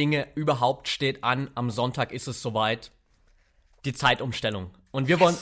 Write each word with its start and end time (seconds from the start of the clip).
Dinge 0.00 0.28
überhaupt 0.34 0.88
steht 0.88 1.22
an. 1.24 1.50
Am 1.54 1.70
Sonntag 1.70 2.10
ist 2.12 2.26
es 2.26 2.40
soweit. 2.40 2.90
Die 3.84 3.92
Zeitumstellung. 3.92 4.70
Und 4.92 5.08
wir 5.08 5.20
wollen 5.20 5.36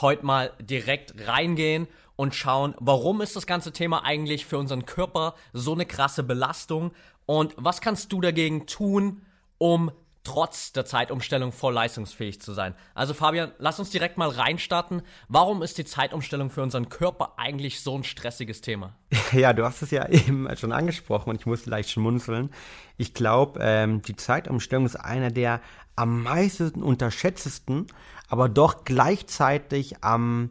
heute 0.00 0.24
mal 0.24 0.52
direkt 0.60 1.26
reingehen 1.26 1.88
und 2.14 2.36
schauen, 2.36 2.76
warum 2.78 3.20
ist 3.20 3.34
das 3.34 3.48
ganze 3.48 3.72
Thema 3.72 4.04
eigentlich 4.04 4.46
für 4.46 4.58
unseren 4.58 4.86
Körper 4.86 5.34
so 5.52 5.72
eine 5.72 5.86
krasse 5.86 6.22
Belastung 6.22 6.92
und 7.26 7.54
was 7.56 7.80
kannst 7.80 8.12
du 8.12 8.20
dagegen 8.20 8.66
tun, 8.66 9.22
um 9.58 9.90
trotz 10.26 10.72
der 10.72 10.84
Zeitumstellung 10.84 11.52
voll 11.52 11.72
leistungsfähig 11.72 12.40
zu 12.40 12.52
sein. 12.52 12.74
Also 12.94 13.14
Fabian, 13.14 13.52
lass 13.58 13.78
uns 13.78 13.90
direkt 13.90 14.18
mal 14.18 14.28
reinstarten. 14.28 15.02
Warum 15.28 15.62
ist 15.62 15.78
die 15.78 15.84
Zeitumstellung 15.84 16.50
für 16.50 16.62
unseren 16.62 16.88
Körper 16.88 17.34
eigentlich 17.36 17.80
so 17.80 17.96
ein 17.96 18.02
stressiges 18.02 18.60
Thema? 18.60 18.96
Ja, 19.32 19.52
du 19.52 19.64
hast 19.64 19.82
es 19.82 19.90
ja 19.90 20.08
eben 20.08 20.48
schon 20.56 20.72
angesprochen 20.72 21.30
und 21.30 21.36
ich 21.40 21.46
musste 21.46 21.70
leicht 21.70 21.90
schmunzeln. 21.90 22.50
Ich 22.96 23.14
glaube, 23.14 23.60
ähm, 23.62 24.02
die 24.02 24.16
Zeitumstellung 24.16 24.86
ist 24.86 24.96
einer 24.96 25.30
der 25.30 25.60
am 25.94 26.24
meisten 26.24 26.82
unterschätztesten, 26.82 27.86
aber 28.28 28.48
doch 28.48 28.84
gleichzeitig 28.84 30.02
am 30.02 30.50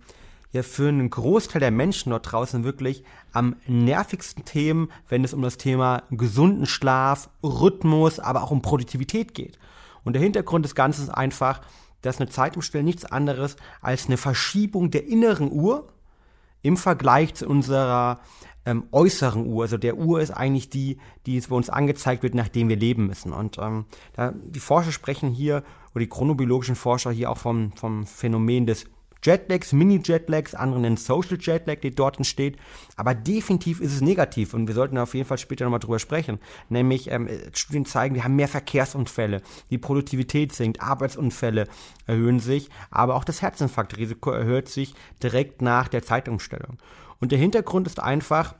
ja 0.56 0.64
für 0.64 0.88
einen 0.88 1.10
Großteil 1.10 1.60
der 1.60 1.72
Menschen 1.72 2.10
dort 2.10 2.32
draußen 2.32 2.64
wirklich 2.64 3.04
am 3.32 3.56
nervigsten 3.68 4.46
Themen, 4.46 4.90
wenn 5.10 5.24
es 5.24 5.34
um 5.34 5.42
das 5.42 5.58
Thema 5.58 6.04
gesunden 6.10 6.66
Schlaf, 6.66 7.30
Rhythmus, 7.44 8.20
aber 8.20 8.44
auch 8.44 8.52
um 8.52 8.62
Produktivität 8.62 9.34
geht. 9.34 9.60
Und 10.04 10.14
der 10.14 10.22
Hintergrund 10.22 10.66
des 10.66 10.76
Ganzen 10.76 11.04
ist 11.04 11.10
einfach, 11.10 11.62
dass 12.02 12.20
eine 12.20 12.30
Zeitumstellung 12.30 12.86
nichts 12.86 13.06
anderes 13.06 13.58
als 13.82 14.06
eine 14.08 14.18
Verschiebung 14.18 14.92
der 14.92 15.08
inneren 15.08 15.52
Uhr 15.52 15.88
im 16.62 16.78
Vergleich 16.78 17.34
zu 17.34 17.48
unserer 17.48 18.22
ähm, 18.66 18.86
äußeren 18.92 19.46
Uhr. 19.46 19.64
Also 19.64 19.78
der 19.78 19.98
Uhr 19.98 20.22
ist 20.22 20.32
eigentlich 20.32 20.70
die, 20.70 20.98
die 21.26 21.38
es 21.38 21.48
bei 21.48 21.56
uns 21.56 21.70
angezeigt 21.70 22.24
wird, 22.24 22.34
nachdem 22.34 22.70
wir 22.70 22.78
leben 22.78 23.08
müssen. 23.08 23.34
Und 23.34 23.58
ähm, 23.58 23.86
da, 24.14 24.34
die 24.34 24.60
Forscher 24.60 24.92
sprechen 24.92 25.32
hier, 25.32 25.64
oder 25.94 26.02
die 26.02 26.10
chronobiologischen 26.10 26.76
Forscher 26.76 27.12
hier 27.12 27.30
auch 27.30 27.38
vom, 27.38 27.72
vom 27.74 28.06
Phänomen 28.06 28.66
des 28.66 28.86
Jetlags, 29.26 29.74
Mini-Jetlags, 29.74 30.56
andere 30.56 30.80
nennen 30.80 30.98
Social 30.98 31.38
Jetlag, 31.40 31.80
die 31.82 31.92
dort 31.92 32.18
entsteht. 32.18 32.58
Aber 32.96 33.16
definitiv 33.16 33.82
ist 33.82 33.94
es 33.94 34.02
negativ 34.02 34.54
und 34.54 34.68
wir 34.68 34.76
sollten 34.76 34.98
auf 34.98 35.14
jeden 35.14 35.28
Fall 35.28 35.38
später 35.38 35.66
nochmal 35.66 35.80
drüber 35.80 36.00
sprechen. 36.00 36.40
Nämlich, 36.70 37.10
ähm, 37.12 37.28
Studien 37.54 37.86
zeigen, 37.86 38.16
wir 38.16 38.24
haben 38.24 38.36
mehr 38.36 38.48
Verkehrsunfälle, 38.48 39.42
die 39.70 39.78
Produktivität 39.78 40.54
sinkt, 40.54 40.82
Arbeitsunfälle 40.82 41.68
erhöhen 42.06 42.40
sich, 42.40 42.70
aber 42.92 43.16
auch 43.16 43.24
das 43.24 43.42
Herzinfarktrisiko 43.42 44.32
erhöht 44.32 44.70
sich 44.70 44.94
direkt 45.22 45.62
nach 45.62 45.88
der 45.88 46.04
Zeitumstellung. 46.04 46.78
Und 47.20 47.32
der 47.32 47.40
Hintergrund 47.40 47.88
ist 47.88 48.00
einfach, 48.00 48.56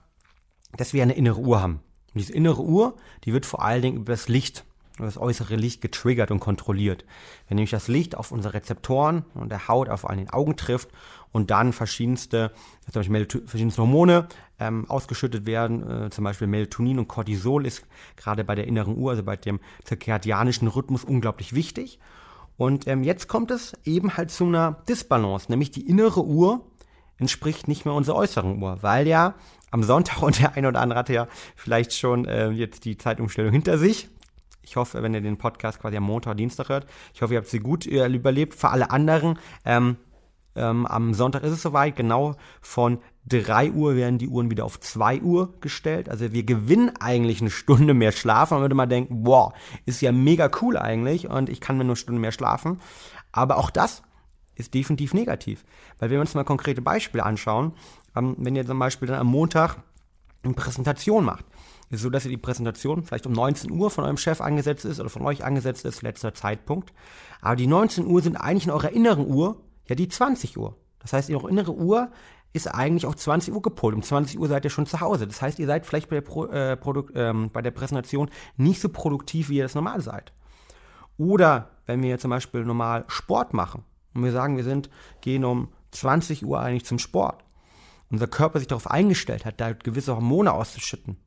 dass 0.76 0.94
wir 0.94 1.04
eine 1.04 1.14
innere 1.14 1.40
Uhr 1.40 1.62
haben. 1.62 1.82
Und 2.14 2.22
diese 2.22 2.34
innere 2.34 2.62
Uhr, 2.62 2.96
die 3.24 3.34
wird 3.34 3.46
vor 3.46 3.64
allen 3.64 3.82
Dingen 3.82 3.98
über 3.98 4.14
das 4.14 4.30
Licht 4.30 4.66
das 4.98 5.18
äußere 5.18 5.56
Licht 5.56 5.82
getriggert 5.82 6.32
und 6.32 6.40
kontrolliert. 6.40 7.06
Wenn 7.48 7.56
nämlich 7.56 7.72
das 7.72 7.88
Licht 7.88 8.16
auf 8.16 8.32
unsere 8.32 8.54
Rezeptoren 8.54 9.26
und 9.34 9.50
der 9.50 9.68
Haut 9.68 9.90
auf 9.90 10.10
an 10.10 10.18
den 10.18 10.30
Augen 10.30 10.56
trifft 10.56 10.90
und 11.32 11.52
dann 11.52 11.74
verschiedenste, 11.74 12.52
zum 12.92 13.02
Beispiel 13.02 13.44
verschiedenste 13.46 13.82
Hormone 13.82 14.28
ähm, 14.60 14.90
ausgeschüttet 14.90 15.46
werden, 15.46 16.06
äh, 16.06 16.10
zum 16.10 16.24
Beispiel 16.24 16.48
Melatonin 16.48 17.00
und 17.00 17.08
Cortisol 17.08 17.66
ist 17.66 17.86
gerade 18.16 18.44
bei 18.44 18.56
der 18.56 18.68
inneren 18.68 18.98
Uhr, 18.98 19.12
also 19.12 19.24
bei 19.24 19.36
dem 19.36 19.60
zirkadianischen 19.84 20.68
Rhythmus 20.68 21.04
unglaublich 21.04 21.54
wichtig. 21.54 22.00
Und 22.58 22.88
ähm, 22.88 23.04
jetzt 23.04 23.28
kommt 23.28 23.52
es 23.52 23.74
eben 23.84 24.16
halt 24.16 24.32
zu 24.32 24.46
einer 24.46 24.84
Disbalance, 24.88 25.52
nämlich 25.52 25.72
die 25.72 25.88
innere 25.88 26.24
Uhr 26.24 26.66
entspricht 27.18 27.68
nicht 27.68 27.86
mehr 27.86 27.94
unserer 27.94 28.18
äußeren 28.18 28.62
Uhr, 28.62 28.78
weil 28.82 29.08
ja 29.08 29.36
am 29.72 29.84
Sonntag 29.84 30.22
und 30.22 30.40
der 30.40 30.54
eine 30.54 30.70
oder 30.70 30.80
andere 30.80 31.00
hatte 31.00 31.14
ja 31.14 31.28
vielleicht 31.56 31.94
schon 31.94 32.26
äh, 32.26 32.50
jetzt 32.52 32.86
die 32.86 32.98
Zeitumstellung 32.98 33.52
hinter 33.52 33.78
sich 33.78 34.10
ich 34.66 34.76
hoffe, 34.76 35.02
wenn 35.04 35.14
ihr 35.14 35.22
den 35.22 35.38
Podcast 35.38 35.80
quasi 35.80 35.98
am 35.98 36.04
Montag, 36.04 36.38
Dienstag 36.38 36.70
hört, 36.70 36.88
ich 37.14 37.22
hoffe, 37.22 37.34
ihr 37.34 37.40
habt 37.40 37.48
sie 37.48 37.60
gut 37.60 37.86
äh, 37.86 38.08
überlebt. 38.08 38.56
Für 38.56 38.70
alle 38.70 38.90
anderen, 38.92 39.40
ähm, 39.64 39.98
ähm, 40.56 40.86
am 40.86 41.14
Sonntag 41.14 41.44
ist 41.44 41.52
es 41.52 41.62
soweit, 41.62 41.96
genau 41.96 42.36
von 42.62 43.00
3 43.28 43.72
Uhr 43.72 43.96
werden 43.96 44.18
die 44.18 44.28
Uhren 44.28 44.50
wieder 44.50 44.66
auf 44.66 44.80
2 44.80 45.22
Uhr 45.22 45.54
gestellt. 45.60 46.10
Also 46.10 46.32
wir 46.32 46.44
gewinnen 46.44 46.92
eigentlich 47.00 47.42
eine 47.42 47.50
Stunde 47.50 47.94
mehr 47.94 48.12
Schlaf. 48.12 48.52
Man 48.52 48.62
würde 48.62 48.76
mal 48.76 48.86
denken, 48.86 49.24
boah, 49.24 49.54
ist 49.86 50.02
ja 50.02 50.12
mega 50.12 50.50
cool 50.62 50.78
eigentlich 50.78 51.30
und 51.30 51.50
ich 51.50 51.60
kann 51.60 51.78
mir 51.78 51.84
nur 51.84 51.92
eine 51.92 51.98
Stunde 51.98 52.22
mehr 52.22 52.32
schlafen. 52.32 52.80
Aber 53.32 53.58
auch 53.58 53.70
das 53.70 54.04
ist 54.56 54.74
definitiv 54.74 55.14
negativ. 55.14 55.66
Weil 56.00 56.10
wenn 56.10 56.18
wir 56.18 56.22
uns 56.22 56.36
mal 56.36 56.46
konkrete 56.46 56.82
Beispiele 56.82 57.26
anschauen, 57.26 57.74
ähm, 58.16 58.36
wenn 58.40 58.56
ihr 58.56 58.66
zum 58.66 58.80
Beispiel 58.80 59.08
dann 59.08 59.20
am 59.20 59.28
Montag 59.28 59.78
eine 60.44 60.54
Präsentation 60.54 61.26
macht, 61.26 61.46
so, 61.92 62.10
dass 62.10 62.26
ihr 62.26 62.32
die 62.32 62.38
Präsentation 62.38 63.04
vielleicht 63.04 63.28
um 63.28 63.34
19 63.34 63.72
Uhr 63.72 63.92
von 63.92 64.04
eurem 64.04 64.18
Chef 64.18 64.42
angesetzt 64.42 64.86
ist 64.86 65.00
oder 65.00 65.10
von 65.10 65.22
euch 65.24 65.44
angesetzt 65.44 65.86
ist, 65.86 66.02
letzter 66.02 66.34
Zeitpunkt. 66.34 66.94
Aber 67.42 67.56
die 67.56 67.68
19 67.68 68.08
Uhr 68.08 68.22
sind 68.22 68.38
eigentlich 68.38 68.66
in 68.66 68.72
eurer 68.72 68.92
inneren 68.92 69.28
Uhr 69.28 69.62
ja 69.88 69.96
die 69.96 70.08
20 70.08 70.58
Uhr. 70.58 70.76
Das 71.00 71.14
heißt, 71.14 71.30
eure 71.30 71.50
innere 71.50 71.74
Uhr 71.74 72.12
ist 72.54 72.68
eigentlich 72.68 73.06
auf 73.06 73.16
20 73.16 73.54
Uhr 73.54 73.62
gepolt. 73.62 73.96
Um 73.96 74.02
20 74.02 74.40
Uhr 74.40 74.48
seid 74.48 74.64
ihr 74.64 74.72
schon 74.72 74.86
zu 74.86 75.02
Hause. 75.02 75.28
Das 75.28 75.42
heißt, 75.42 75.60
ihr 75.60 75.68
seid 75.68 75.86
vielleicht 75.86 76.10
bei 76.10 76.16
der, 76.16 76.22
Pro, 76.22 76.46
äh, 76.46 76.78
Produkt, 76.78 77.12
ähm, 77.16 77.50
bei 77.52 77.62
der 77.62 77.72
Präsentation 77.72 78.30
nicht 78.58 78.82
so 78.82 78.90
produktiv, 78.90 79.50
wie 79.50 79.58
ihr 79.58 79.64
das 79.64 79.76
normal 79.76 80.02
seid. 80.02 80.34
Oder 81.18 81.70
wenn 81.86 82.02
wir 82.02 82.18
zum 82.18 82.32
Beispiel 82.32 82.66
normal 82.66 83.04
Sport 83.08 83.54
machen 83.54 83.84
und 84.14 84.24
wir 84.24 84.32
sagen, 84.32 84.58
wir 84.58 84.64
sind, 84.64 84.90
gehen 85.22 85.46
um 85.46 85.70
20 85.92 86.46
Uhr 86.46 86.60
eigentlich 86.60 86.86
zum 86.86 86.98
Sport. 86.98 87.44
Unser 88.10 88.28
Körper 88.28 88.60
sich 88.60 88.68
darauf 88.68 88.90
eingestellt 88.90 89.46
hat, 89.46 89.60
da 89.60 89.74
gewisse 89.74 90.16
Hormone 90.16 90.54
auszuschütten 90.54 91.18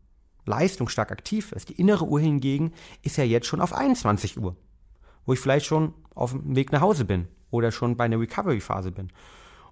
leistungsstark 0.48 1.12
aktiv 1.12 1.52
ist. 1.52 1.68
Die 1.68 1.80
innere 1.80 2.06
Uhr 2.06 2.20
hingegen 2.20 2.72
ist 3.02 3.16
ja 3.16 3.24
jetzt 3.24 3.46
schon 3.46 3.60
auf 3.60 3.72
21 3.72 4.38
Uhr, 4.38 4.56
wo 5.26 5.32
ich 5.32 5.40
vielleicht 5.40 5.66
schon 5.66 5.94
auf 6.14 6.32
dem 6.32 6.56
Weg 6.56 6.72
nach 6.72 6.80
Hause 6.80 7.04
bin 7.04 7.28
oder 7.50 7.70
schon 7.70 7.96
bei 7.96 8.04
einer 8.04 8.18
Recovery-Phase 8.18 8.90
bin. 8.90 9.12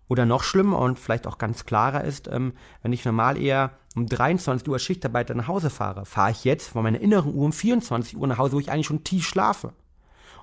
Oder 0.09 0.25
noch 0.25 0.45
schlimmer 0.45 0.79
und 0.79 0.99
vielleicht 1.01 1.27
auch 1.27 1.39
ganz 1.39 1.67
klarer 1.67 2.05
ist, 2.05 2.29
ähm, 2.29 2.53
wenn 2.83 2.93
ich 2.93 3.05
normal 3.05 3.37
eher 3.37 3.73
um 3.97 4.07
23 4.07 4.69
Uhr 4.69 4.79
Schichtarbeit 4.79 5.35
nach 5.35 5.49
Hause 5.49 5.69
fahre, 5.69 6.05
fahre 6.07 6.31
ich 6.31 6.45
jetzt 6.45 6.69
von 6.69 6.85
meiner 6.85 7.01
inneren 7.01 7.35
Uhr 7.35 7.45
um 7.45 7.53
24 7.53 8.17
Uhr 8.17 8.27
nach 8.27 8.39
Hause, 8.39 8.53
wo 8.53 8.61
ich 8.61 8.71
eigentlich 8.71 8.87
schon 8.87 9.03
tief 9.03 9.27
schlafe. 9.27 9.73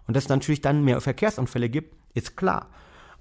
Und 0.05 0.17
dass 0.17 0.25
es 0.25 0.29
natürlich 0.29 0.61
dann 0.61 0.83
mehr 0.83 0.99
Verkehrsunfälle 0.99 1.69
gibt, 1.69 1.95
ist 2.13 2.35
klar. 2.35 2.69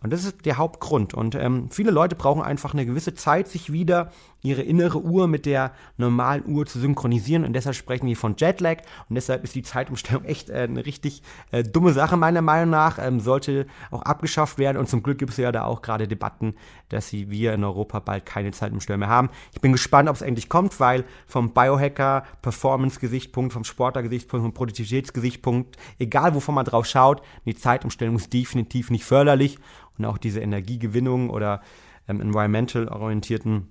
Und 0.02 0.12
das 0.12 0.24
ist 0.24 0.44
der 0.44 0.58
Hauptgrund. 0.58 1.14
Und 1.14 1.34
ähm, 1.34 1.68
viele 1.70 1.90
Leute 1.90 2.16
brauchen 2.16 2.42
einfach 2.42 2.72
eine 2.72 2.86
gewisse 2.86 3.14
Zeit, 3.14 3.48
sich 3.48 3.72
wieder 3.72 4.10
ihre 4.42 4.62
innere 4.62 5.00
Uhr 5.00 5.28
mit 5.28 5.46
der 5.46 5.72
normalen 5.96 6.44
Uhr 6.46 6.66
zu 6.66 6.80
synchronisieren. 6.80 7.44
Und 7.44 7.52
deshalb 7.52 7.76
sprechen 7.76 8.06
wir 8.06 8.16
von 8.16 8.34
Jetlag. 8.36 8.78
Und 9.08 9.14
deshalb 9.14 9.44
ist 9.44 9.54
die 9.54 9.62
Zeitumstellung 9.62 10.24
echt 10.24 10.50
äh, 10.50 10.66
eine 10.68 10.84
richtig 10.84 11.22
äh, 11.52 11.62
dumme 11.62 11.92
Sache, 11.92 12.16
meiner 12.16 12.42
Meinung 12.42 12.70
nach. 12.70 12.98
Ähm, 12.98 13.20
sollte 13.20 13.66
auch 13.90 14.02
abgeschafft 14.02 14.58
werden. 14.58 14.78
Und 14.78 14.88
zum 14.88 15.02
Glück 15.02 15.18
gibt 15.18 15.30
es 15.30 15.36
ja 15.36 15.52
da 15.52 15.64
auch 15.64 15.82
gerade 15.82 16.08
Debatten, 16.08 16.54
dass 16.88 17.08
sie, 17.08 17.30
wir 17.30 17.54
in 17.54 17.62
Europa 17.62 18.00
bald 18.00 18.26
keine 18.26 18.50
Zeitumstellung 18.50 19.00
mehr 19.00 19.08
haben. 19.08 19.30
Ich 19.54 19.60
bin 19.60 19.72
gespannt, 19.72 20.08
ob 20.08 20.16
es 20.16 20.22
endlich 20.22 20.48
kommt, 20.48 20.80
weil 20.80 21.04
vom 21.26 21.52
Biohacker, 21.52 22.24
Performance-Gesichtspunkt, 22.42 23.52
vom 23.52 23.64
Sportler-Gesichtspunkt, 23.64 24.44
vom 24.44 24.54
Produktivitätsgesichtspunkt, 24.54 25.76
egal 25.98 26.34
wovon 26.34 26.56
man 26.56 26.64
drauf 26.64 26.86
schaut, 26.86 27.22
die 27.46 27.54
Zeitumstellung 27.54 28.16
ist 28.16 28.32
definitiv 28.32 28.90
nicht 28.90 29.04
förderlich 29.04 29.58
und 29.98 30.04
auch 30.04 30.18
diese 30.18 30.40
Energiegewinnung 30.40 31.30
oder 31.30 31.60
ähm, 32.08 32.20
environmental 32.20 32.88
orientierten 32.88 33.68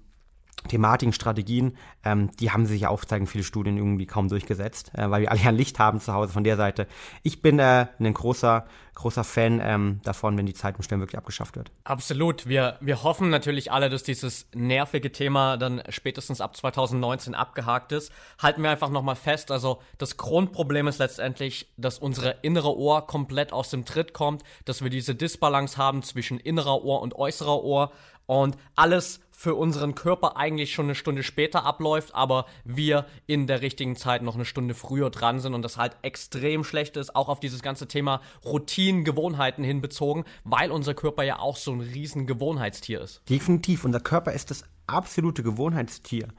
Thematiken, 0.67 1.13
Strategien, 1.13 1.77
ähm, 2.03 2.31
die 2.39 2.51
haben 2.51 2.65
sich 2.65 2.81
ja 2.81 2.89
aufzeigen 2.89 3.27
viele 3.27 3.43
Studien 3.43 3.77
irgendwie 3.77 4.05
kaum 4.05 4.29
durchgesetzt, 4.29 4.91
äh, 4.93 5.09
weil 5.09 5.21
wir 5.21 5.31
alle 5.31 5.39
ja 5.39 5.49
Licht 5.49 5.79
haben 5.79 5.99
zu 5.99 6.13
Hause 6.13 6.31
von 6.31 6.43
der 6.43 6.57
Seite. 6.57 6.87
Ich 7.23 7.41
bin 7.41 7.59
äh, 7.59 7.87
ein 7.99 8.13
großer, 8.13 8.65
großer 8.95 9.23
Fan 9.23 9.59
ähm, 9.63 10.01
davon, 10.03 10.37
wenn 10.37 10.45
die 10.45 10.53
Zeitumstellung 10.53 11.01
wirklich 11.01 11.17
abgeschafft 11.17 11.55
wird. 11.55 11.71
Absolut. 11.83 12.47
Wir, 12.47 12.77
wir 12.81 13.03
hoffen 13.03 13.29
natürlich 13.29 13.71
alle, 13.71 13.89
dass 13.89 14.03
dieses 14.03 14.47
nervige 14.53 15.11
Thema 15.11 15.57
dann 15.57 15.81
spätestens 15.89 16.41
ab 16.41 16.55
2019 16.55 17.33
abgehakt 17.33 17.91
ist. 17.91 18.11
Halten 18.39 18.63
wir 18.63 18.69
einfach 18.69 18.89
nochmal 18.89 19.15
fest. 19.15 19.51
Also 19.51 19.81
das 19.97 20.17
Grundproblem 20.17 20.87
ist 20.87 20.99
letztendlich, 20.99 21.71
dass 21.77 21.97
unsere 21.97 22.37
innere 22.41 22.77
Ohr 22.77 23.07
komplett 23.07 23.53
aus 23.53 23.69
dem 23.69 23.85
Tritt 23.85 24.13
kommt, 24.13 24.43
dass 24.65 24.83
wir 24.83 24.89
diese 24.89 25.15
Disbalance 25.15 25.77
haben 25.77 26.03
zwischen 26.03 26.39
innerer 26.39 26.83
Ohr 26.83 27.01
und 27.01 27.15
äußerer 27.15 27.63
Ohr 27.63 27.91
und 28.31 28.55
alles 28.77 29.19
für 29.31 29.55
unseren 29.55 29.93
Körper 29.93 30.37
eigentlich 30.37 30.71
schon 30.71 30.85
eine 30.85 30.95
Stunde 30.95 31.21
später 31.21 31.65
abläuft, 31.65 32.15
aber 32.15 32.45
wir 32.63 33.05
in 33.27 33.45
der 33.45 33.61
richtigen 33.61 33.97
Zeit 33.97 34.21
noch 34.21 34.35
eine 34.35 34.45
Stunde 34.45 34.73
früher 34.73 35.09
dran 35.09 35.41
sind 35.41 35.53
und 35.53 35.63
das 35.63 35.75
halt 35.75 35.97
extrem 36.01 36.63
schlecht 36.63 36.95
ist, 36.95 37.13
auch 37.13 37.27
auf 37.27 37.41
dieses 37.41 37.61
ganze 37.61 37.89
Thema 37.89 38.21
Routinen, 38.45 39.03
Gewohnheiten 39.03 39.65
hinbezogen, 39.65 40.23
weil 40.45 40.71
unser 40.71 40.93
Körper 40.93 41.23
ja 41.23 41.39
auch 41.39 41.57
so 41.57 41.73
ein 41.73 41.81
riesen 41.81 42.25
Gewohnheitstier 42.25 43.01
ist. 43.01 43.21
Definitiv, 43.29 43.83
unser 43.83 43.99
Körper 43.99 44.31
ist 44.31 44.49
das 44.49 44.63
absolute 44.87 45.43
Gewohnheitstier. 45.43 46.29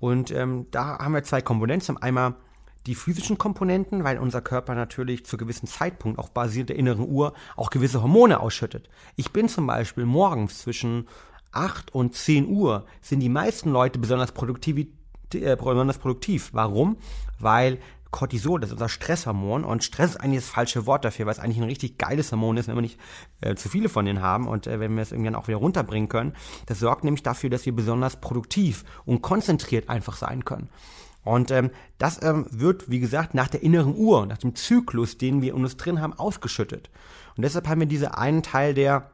Und 0.00 0.30
ähm, 0.30 0.66
da 0.70 0.98
haben 0.98 1.14
wir 1.14 1.22
zwei 1.22 1.40
Komponenten. 1.40 1.96
Einmal 1.96 2.34
die 2.86 2.94
physischen 2.94 3.38
Komponenten, 3.38 4.04
weil 4.04 4.18
unser 4.18 4.40
Körper 4.40 4.74
natürlich 4.74 5.24
zu 5.24 5.36
gewissen 5.36 5.66
Zeitpunkt, 5.66 6.18
auch 6.18 6.28
basierend 6.28 6.70
der 6.70 6.76
inneren 6.76 7.08
Uhr, 7.08 7.34
auch 7.56 7.70
gewisse 7.70 8.02
Hormone 8.02 8.40
ausschüttet. 8.40 8.88
Ich 9.16 9.32
bin 9.32 9.48
zum 9.48 9.66
Beispiel 9.66 10.04
morgens 10.04 10.58
zwischen 10.58 11.06
8 11.52 11.94
und 11.94 12.14
10 12.14 12.48
Uhr 12.48 12.86
sind 13.00 13.20
die 13.20 13.28
meisten 13.28 13.70
Leute 13.70 13.98
besonders, 13.98 14.32
produktiv. 14.32 14.86
Äh, 15.34 15.56
besonders 15.56 15.98
produktiv. 15.98 16.50
Warum? 16.52 16.96
Weil 17.38 17.78
Cortisol, 18.10 18.60
das 18.60 18.70
ist 18.70 18.74
unser 18.74 18.88
Stresshormon 18.88 19.64
und 19.64 19.84
Stress 19.84 20.10
ist 20.10 20.16
eigentlich 20.16 20.40
das 20.40 20.50
falsche 20.50 20.86
Wort 20.86 21.04
dafür, 21.04 21.26
weil 21.26 21.32
es 21.32 21.38
eigentlich 21.38 21.58
ein 21.58 21.64
richtig 21.64 21.98
geiles 21.98 22.32
Hormon 22.32 22.56
ist, 22.56 22.68
wenn 22.68 22.74
wir 22.74 22.82
nicht 22.82 22.98
äh, 23.42 23.54
zu 23.54 23.68
viele 23.68 23.88
von 23.88 24.06
denen 24.06 24.22
haben 24.22 24.48
und 24.48 24.66
äh, 24.66 24.80
wenn 24.80 24.94
wir 24.94 25.02
es 25.02 25.12
irgendwann 25.12 25.34
auch 25.34 25.48
wieder 25.48 25.58
runterbringen 25.58 26.08
können. 26.08 26.34
Das 26.66 26.78
sorgt 26.78 27.04
nämlich 27.04 27.22
dafür, 27.22 27.50
dass 27.50 27.66
wir 27.66 27.74
besonders 27.74 28.16
produktiv 28.16 28.84
und 29.04 29.20
konzentriert 29.20 29.90
einfach 29.90 30.16
sein 30.16 30.44
können. 30.44 30.70
Und 31.22 31.50
ähm, 31.50 31.70
das 31.98 32.22
ähm, 32.22 32.46
wird, 32.50 32.90
wie 32.90 33.00
gesagt, 33.00 33.34
nach 33.34 33.48
der 33.48 33.62
inneren 33.62 33.94
Uhr, 33.94 34.24
nach 34.24 34.38
dem 34.38 34.54
Zyklus, 34.54 35.18
den 35.18 35.42
wir 35.42 35.54
in 35.54 35.62
uns 35.62 35.76
drin 35.76 36.00
haben, 36.00 36.14
ausgeschüttet. 36.14 36.88
Und 37.36 37.42
deshalb 37.42 37.68
haben 37.68 37.80
wir 37.80 37.86
diese 37.86 38.16
einen 38.16 38.42
Teil 38.42 38.72
der 38.72 39.10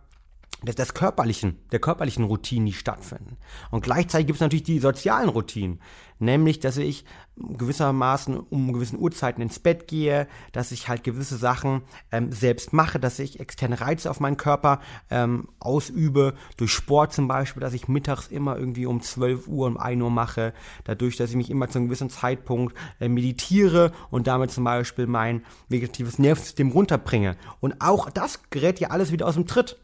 des, 0.64 0.76
des 0.76 0.94
körperlichen, 0.94 1.58
der 1.72 1.78
körperlichen 1.78 2.24
Routinen, 2.24 2.66
die 2.66 2.72
stattfinden. 2.72 3.36
Und 3.70 3.82
gleichzeitig 3.82 4.26
gibt 4.26 4.36
es 4.36 4.40
natürlich 4.40 4.62
die 4.62 4.78
sozialen 4.78 5.28
Routinen, 5.28 5.80
nämlich, 6.18 6.60
dass 6.60 6.76
ich 6.76 7.04
gewissermaßen 7.36 8.36
um 8.38 8.72
gewissen 8.72 8.98
Uhrzeiten 8.98 9.42
ins 9.42 9.58
Bett 9.58 9.88
gehe, 9.88 10.28
dass 10.52 10.70
ich 10.70 10.88
halt 10.88 11.02
gewisse 11.02 11.36
Sachen 11.36 11.82
ähm, 12.12 12.30
selbst 12.30 12.72
mache, 12.72 13.00
dass 13.00 13.18
ich 13.18 13.40
externe 13.40 13.80
Reize 13.80 14.08
auf 14.08 14.20
meinen 14.20 14.36
Körper 14.36 14.80
ähm, 15.10 15.48
ausübe, 15.58 16.34
durch 16.56 16.72
Sport 16.72 17.12
zum 17.12 17.26
Beispiel, 17.26 17.60
dass 17.60 17.74
ich 17.74 17.88
mittags 17.88 18.28
immer 18.28 18.56
irgendwie 18.56 18.86
um 18.86 19.00
12 19.00 19.48
Uhr, 19.48 19.66
um 19.66 19.76
1 19.76 20.00
Uhr 20.00 20.10
mache, 20.10 20.54
dadurch, 20.84 21.16
dass 21.16 21.30
ich 21.30 21.36
mich 21.36 21.50
immer 21.50 21.68
zu 21.68 21.78
einem 21.78 21.88
gewissen 21.88 22.10
Zeitpunkt 22.10 22.76
äh, 23.00 23.08
meditiere 23.08 23.90
und 24.10 24.28
damit 24.28 24.52
zum 24.52 24.64
Beispiel 24.64 25.08
mein 25.08 25.42
vegetatives 25.68 26.18
Nervensystem 26.20 26.70
runterbringe. 26.70 27.36
Und 27.60 27.80
auch 27.80 28.10
das 28.10 28.48
gerät 28.50 28.78
ja 28.78 28.90
alles 28.90 29.10
wieder 29.10 29.26
aus 29.26 29.34
dem 29.34 29.46
Tritt. 29.46 29.78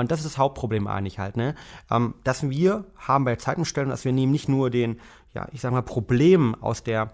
Und 0.00 0.10
das 0.10 0.20
ist 0.20 0.26
das 0.26 0.38
Hauptproblem 0.38 0.86
eigentlich 0.86 1.18
halt, 1.18 1.36
ne? 1.36 1.54
Ähm, 1.90 2.14
dass 2.24 2.48
wir 2.48 2.84
haben 2.98 3.24
bei 3.24 3.36
Zeitumstellung, 3.36 3.90
dass 3.90 4.04
wir 4.04 4.12
nehmen 4.12 4.32
nicht 4.32 4.48
nur 4.48 4.70
den, 4.70 5.00
ja, 5.34 5.46
ich 5.52 5.60
sag 5.60 5.72
mal, 5.72 5.82
Problemen 5.82 6.54
aus 6.60 6.82
der, 6.82 7.12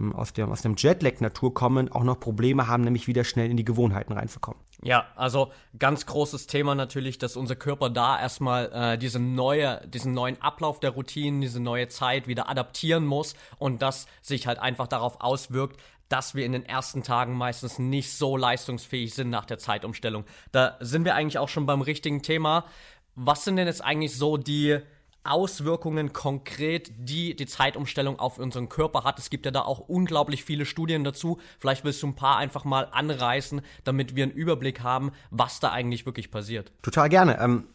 ähm, 0.00 0.14
aus 0.14 0.32
dem, 0.32 0.50
aus 0.50 0.62
dem 0.62 0.74
Jetlag-Natur 0.76 1.54
kommen, 1.54 1.92
auch 1.92 2.04
noch 2.04 2.18
Probleme 2.18 2.66
haben, 2.66 2.84
nämlich 2.84 3.06
wieder 3.06 3.24
schnell 3.24 3.50
in 3.50 3.56
die 3.56 3.64
Gewohnheiten 3.64 4.12
reinzukommen. 4.12 4.60
Ja, 4.82 5.06
also 5.14 5.52
ganz 5.78 6.06
großes 6.06 6.48
Thema 6.48 6.74
natürlich, 6.74 7.18
dass 7.18 7.36
unser 7.36 7.54
Körper 7.54 7.88
da 7.88 8.18
erstmal 8.18 8.72
äh, 8.72 8.98
diese 8.98 9.20
neue, 9.20 9.86
diesen 9.86 10.12
neuen 10.12 10.40
Ablauf 10.42 10.80
der 10.80 10.90
Routinen, 10.90 11.40
diese 11.40 11.60
neue 11.60 11.86
Zeit 11.88 12.26
wieder 12.26 12.48
adaptieren 12.48 13.06
muss 13.06 13.34
und 13.58 13.80
das 13.80 14.06
sich 14.22 14.48
halt 14.48 14.58
einfach 14.58 14.88
darauf 14.88 15.20
auswirkt, 15.20 15.80
dass 16.12 16.34
wir 16.34 16.44
in 16.44 16.52
den 16.52 16.66
ersten 16.66 17.02
Tagen 17.02 17.34
meistens 17.34 17.78
nicht 17.78 18.12
so 18.12 18.36
leistungsfähig 18.36 19.14
sind 19.14 19.30
nach 19.30 19.46
der 19.46 19.58
Zeitumstellung. 19.58 20.24
Da 20.52 20.76
sind 20.80 21.06
wir 21.06 21.14
eigentlich 21.14 21.38
auch 21.38 21.48
schon 21.48 21.64
beim 21.64 21.80
richtigen 21.80 22.22
Thema. 22.22 22.66
Was 23.14 23.44
sind 23.44 23.56
denn 23.56 23.66
jetzt 23.66 23.82
eigentlich 23.82 24.14
so 24.14 24.36
die 24.36 24.80
Auswirkungen 25.24 26.12
konkret, 26.12 26.90
die 26.98 27.36
die 27.36 27.46
Zeitumstellung 27.46 28.18
auf 28.18 28.38
unseren 28.38 28.68
Körper 28.68 29.04
hat. 29.04 29.20
Es 29.20 29.30
gibt 29.30 29.44
ja 29.46 29.52
da 29.52 29.62
auch 29.62 29.78
unglaublich 29.78 30.42
viele 30.42 30.66
Studien 30.66 31.04
dazu. 31.04 31.38
Vielleicht 31.58 31.84
willst 31.84 32.02
du 32.02 32.08
ein 32.08 32.16
paar 32.16 32.38
einfach 32.38 32.64
mal 32.64 32.88
anreißen, 32.90 33.62
damit 33.84 34.16
wir 34.16 34.24
einen 34.24 34.32
Überblick 34.32 34.80
haben, 34.82 35.12
was 35.30 35.60
da 35.60 35.70
eigentlich 35.70 36.06
wirklich 36.06 36.32
passiert. 36.32 36.72
Total 36.82 37.08
gerne. 37.08 37.38
Ähm, 37.38 37.68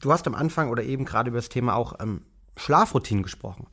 du 0.00 0.12
hast 0.12 0.26
am 0.26 0.34
Anfang 0.34 0.70
oder 0.70 0.82
eben 0.82 1.04
gerade 1.04 1.28
über 1.28 1.38
das 1.38 1.48
Thema 1.48 1.76
auch 1.76 2.00
ähm, 2.00 2.22
Schlafroutinen 2.56 3.22
gesprochen. 3.22 3.68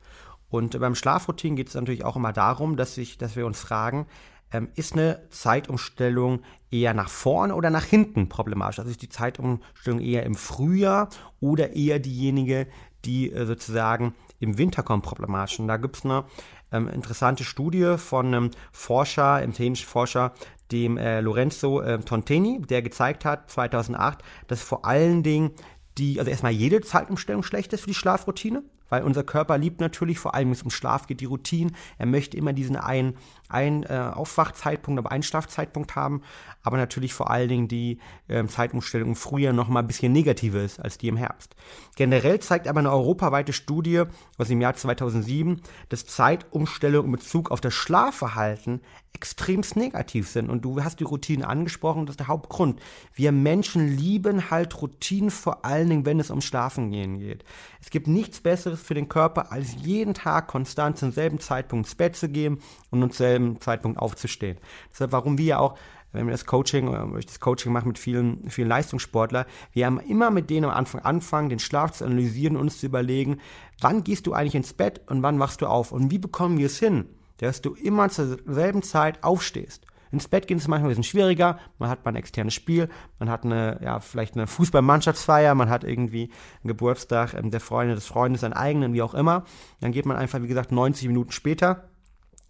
Und 0.48 0.78
beim 0.78 0.94
Schlafroutinen 0.94 1.56
geht 1.56 1.68
es 1.68 1.74
natürlich 1.74 2.04
auch 2.04 2.16
immer 2.16 2.32
darum, 2.32 2.76
dass, 2.76 2.96
ich, 2.98 3.18
dass 3.18 3.36
wir 3.36 3.46
uns 3.46 3.58
fragen, 3.58 4.06
ähm, 4.52 4.68
ist 4.74 4.92
eine 4.92 5.28
Zeitumstellung 5.30 6.42
eher 6.70 6.94
nach 6.94 7.08
vorne 7.08 7.54
oder 7.54 7.70
nach 7.70 7.84
hinten 7.84 8.28
problematisch? 8.28 8.78
Also 8.78 8.90
ist 8.90 9.02
die 9.02 9.08
Zeitumstellung 9.08 10.00
eher 10.00 10.24
im 10.24 10.34
Frühjahr 10.34 11.08
oder 11.40 11.74
eher 11.74 11.98
diejenige, 11.98 12.68
die 13.04 13.32
äh, 13.32 13.44
sozusagen 13.44 14.14
im 14.38 14.56
Winter 14.58 14.82
kommt, 14.82 15.04
problematisch? 15.04 15.58
Und 15.58 15.68
da 15.68 15.76
gibt 15.78 15.96
es 15.96 16.04
eine 16.04 16.24
ähm, 16.72 16.88
interessante 16.88 17.44
Studie 17.44 17.96
von 17.98 18.26
einem 18.26 18.50
Forscher, 18.72 19.42
italienischen 19.42 19.86
Forscher, 19.86 20.32
dem 20.72 20.96
äh, 20.96 21.20
Lorenzo 21.20 21.80
äh, 21.80 21.98
Tonteni, 21.98 22.60
der 22.60 22.82
gezeigt 22.82 23.24
hat, 23.24 23.50
2008, 23.50 24.22
dass 24.46 24.62
vor 24.62 24.84
allen 24.84 25.22
Dingen 25.22 25.52
die, 25.98 26.18
also 26.18 26.30
erstmal 26.30 26.52
jede 26.52 26.80
Zeitumstellung 26.80 27.42
schlecht 27.42 27.72
ist 27.72 27.80
für 27.80 27.88
die 27.88 27.94
Schlafroutine, 27.94 28.62
weil 28.88 29.02
unser 29.02 29.24
Körper 29.24 29.58
liebt 29.58 29.80
natürlich, 29.80 30.18
vor 30.18 30.34
allem 30.34 30.48
wenn 30.48 30.52
es 30.52 30.62
um 30.62 30.70
Schlaf 30.70 31.06
geht, 31.06 31.20
die 31.20 31.26
Routine. 31.26 31.72
Er 31.98 32.06
möchte 32.06 32.36
immer 32.36 32.52
diesen 32.52 32.76
einen, 32.76 33.14
einen 33.48 33.84
äh, 33.84 34.10
Aufwachzeitpunkt, 34.14 34.98
aber 34.98 35.12
Einschlafzeitpunkt 35.12 35.96
haben. 35.96 36.22
Aber 36.62 36.76
natürlich 36.76 37.14
vor 37.14 37.30
allen 37.30 37.48
Dingen 37.48 37.68
die 37.68 37.98
äh, 38.28 38.44
Zeitumstellung 38.46 39.10
im 39.10 39.16
Frühjahr 39.16 39.52
noch 39.52 39.68
mal 39.68 39.80
ein 39.80 39.86
bisschen 39.86 40.12
negativer 40.12 40.62
ist 40.62 40.80
als 40.80 40.98
die 40.98 41.08
im 41.08 41.16
Herbst. 41.16 41.54
Generell 41.96 42.40
zeigt 42.40 42.68
aber 42.68 42.80
eine 42.80 42.90
europaweite 42.90 43.52
Studie 43.52 44.02
aus 44.38 44.48
dem 44.48 44.60
Jahr 44.60 44.74
2007, 44.74 45.62
dass 45.88 46.06
Zeitumstellungen 46.06 47.06
in 47.06 47.12
Bezug 47.12 47.50
auf 47.50 47.60
das 47.60 47.74
Schlafverhalten 47.74 48.80
extremst 49.16 49.76
negativ 49.76 50.28
sind. 50.28 50.50
Und 50.50 50.62
du 50.62 50.84
hast 50.84 51.00
die 51.00 51.04
Routine 51.04 51.48
angesprochen, 51.48 52.04
das 52.04 52.14
ist 52.14 52.20
der 52.20 52.28
Hauptgrund. 52.28 52.80
Wir 53.14 53.32
Menschen 53.32 53.88
lieben 53.96 54.50
halt 54.50 54.80
Routinen, 54.80 55.30
vor 55.30 55.64
allen 55.64 55.88
Dingen, 55.88 56.06
wenn 56.06 56.20
es 56.20 56.30
um 56.30 56.42
Schlafen 56.42 56.90
gehen 56.90 57.18
geht. 57.18 57.42
Es 57.80 57.88
gibt 57.88 58.08
nichts 58.08 58.40
Besseres 58.40 58.82
für 58.82 58.92
den 58.92 59.08
Körper, 59.08 59.52
als 59.52 59.74
jeden 59.82 60.12
Tag 60.12 60.48
konstant 60.48 60.98
zum 60.98 61.12
selben 61.12 61.40
Zeitpunkt 61.40 61.86
ins 61.86 61.94
Bett 61.94 62.14
zu 62.14 62.28
gehen 62.28 62.58
und 62.90 63.00
zum 63.00 63.08
selben 63.36 63.60
Zeitpunkt 63.60 63.98
aufzustehen. 63.98 64.58
Deshalb, 64.90 65.12
warum 65.12 65.38
wir 65.38 65.44
ja 65.44 65.58
auch 65.58 65.76
wenn 66.12 66.26
wir 66.26 66.32
das 66.32 66.46
Coaching, 66.46 66.88
oder 66.88 67.06
ich 67.18 67.26
das 67.26 67.40
Coaching 67.40 67.72
mache 67.72 67.86
mit 67.86 67.98
vielen, 67.98 68.48
vielen 68.48 68.68
Leistungssportlern, 68.68 69.44
wir 69.72 69.84
haben 69.84 70.00
immer 70.00 70.30
mit 70.30 70.48
denen 70.48 70.64
am 70.64 70.70
Anfang 70.70 71.02
anfangen, 71.02 71.50
den 71.50 71.58
Schlaf 71.58 71.92
zu 71.92 72.04
analysieren 72.04 72.56
und 72.56 72.62
uns 72.62 72.80
zu 72.80 72.86
überlegen, 72.86 73.38
wann 73.80 74.02
gehst 74.02 74.26
du 74.26 74.32
eigentlich 74.32 74.54
ins 74.54 74.72
Bett 74.72 75.02
und 75.08 75.22
wann 75.22 75.38
wachst 75.38 75.60
du 75.60 75.66
auf 75.66 75.92
und 75.92 76.10
wie 76.10 76.18
bekommen 76.18 76.58
wir 76.58 76.66
es 76.66 76.78
hin, 76.78 77.06
dass 77.38 77.60
du 77.60 77.74
immer 77.74 78.08
zur 78.08 78.38
selben 78.46 78.82
Zeit 78.82 79.22
aufstehst. 79.22 79.86
Ins 80.12 80.28
Bett 80.28 80.46
gehen 80.46 80.56
ist 80.56 80.68
manchmal 80.68 80.88
ein 80.88 80.96
bisschen 80.96 81.04
schwieriger. 81.04 81.58
Man 81.78 81.90
hat 81.90 82.04
mal 82.04 82.12
ein 82.12 82.16
externes 82.16 82.54
Spiel, 82.54 82.88
man 83.18 83.28
hat 83.28 83.44
eine, 83.44 83.80
ja, 83.82 84.00
vielleicht 84.00 84.34
eine 84.36 84.46
Fußballmannschaftsfeier, 84.46 85.54
man 85.54 85.68
hat 85.68 85.84
irgendwie 85.84 86.30
einen 86.62 86.68
Geburtstag 86.68 87.34
ähm, 87.34 87.50
der 87.50 87.60
Freunde 87.60 87.96
des 87.96 88.06
Freundes, 88.06 88.40
seinen 88.40 88.52
eigenen, 88.52 88.94
wie 88.94 89.02
auch 89.02 89.14
immer. 89.14 89.44
Dann 89.80 89.92
geht 89.92 90.06
man 90.06 90.16
einfach, 90.16 90.40
wie 90.40 90.46
gesagt, 90.46 90.72
90 90.72 91.08
Minuten 91.08 91.32
später 91.32 91.88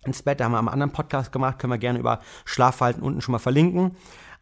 ins 0.06 0.22
Bett. 0.22 0.40
Da 0.40 0.44
haben 0.44 0.52
wir 0.52 0.58
am 0.58 0.68
anderen 0.68 0.92
Podcast 0.92 1.32
gemacht, 1.32 1.58
können 1.58 1.72
wir 1.72 1.78
gerne 1.78 1.98
über 1.98 2.20
Schlafverhalten 2.44 3.02
unten 3.02 3.20
schon 3.20 3.32
mal 3.32 3.38
verlinken. 3.38 3.96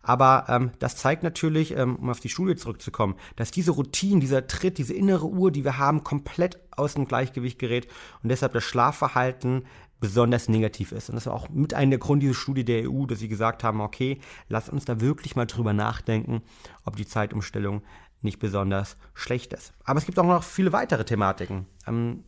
Aber 0.04 0.44
ähm, 0.49 0.71
das 0.78 0.97
zeigt 0.97 1.23
natürlich, 1.23 1.76
ähm, 1.76 1.97
um 1.97 2.11
auf 2.11 2.21
die 2.21 2.28
Schule 2.28 2.56
zurückzukommen, 2.56 3.14
dass 3.37 3.50
diese 3.50 3.71
Routine, 3.71 4.21
dieser 4.21 4.47
Tritt, 4.47 4.76
diese 4.76 4.92
innere 4.92 5.26
Uhr, 5.26 5.50
die 5.50 5.64
wir 5.64 5.78
haben, 5.78 6.04
komplett 6.04 6.61
aus 6.73 6.94
dem 6.94 7.06
Gleichgewicht 7.06 7.59
gerät 7.59 7.88
und 8.23 8.28
deshalb 8.28 8.52
das 8.52 8.64
Schlafverhalten 8.64 9.64
besonders 10.00 10.50
negativ 10.50 10.92
ist. 10.92 11.09
Und 11.09 11.14
das 11.14 11.26
war 11.26 11.33
auch 11.33 11.49
mit 11.49 11.73
einer 11.73 11.92
der 11.92 11.99
Grund 11.99 12.23
dieser 12.23 12.35
Studie 12.35 12.64
der 12.64 12.90
EU, 12.90 13.06
dass 13.06 13.21
sie 13.21 13.28
gesagt 13.28 13.64
haben, 13.64 13.80
okay, 13.80 14.21
lass 14.49 14.68
uns 14.68 14.85
da 14.85 15.00
wirklich 15.00 15.37
mal 15.37 15.47
drüber 15.47 15.73
nachdenken, 15.73 16.42
ob 16.85 16.97
die 16.97 17.06
Zeitumstellung 17.06 17.83
nicht 18.21 18.38
besonders 18.38 18.99
schlecht 19.14 19.54
ist. 19.54 19.73
Aber 19.85 19.99
es 19.99 20.04
gibt 20.04 20.18
auch 20.18 20.26
noch 20.26 20.42
viele 20.42 20.73
weitere 20.73 21.04
Thematiken. 21.04 21.66
Ähm, 21.87 22.25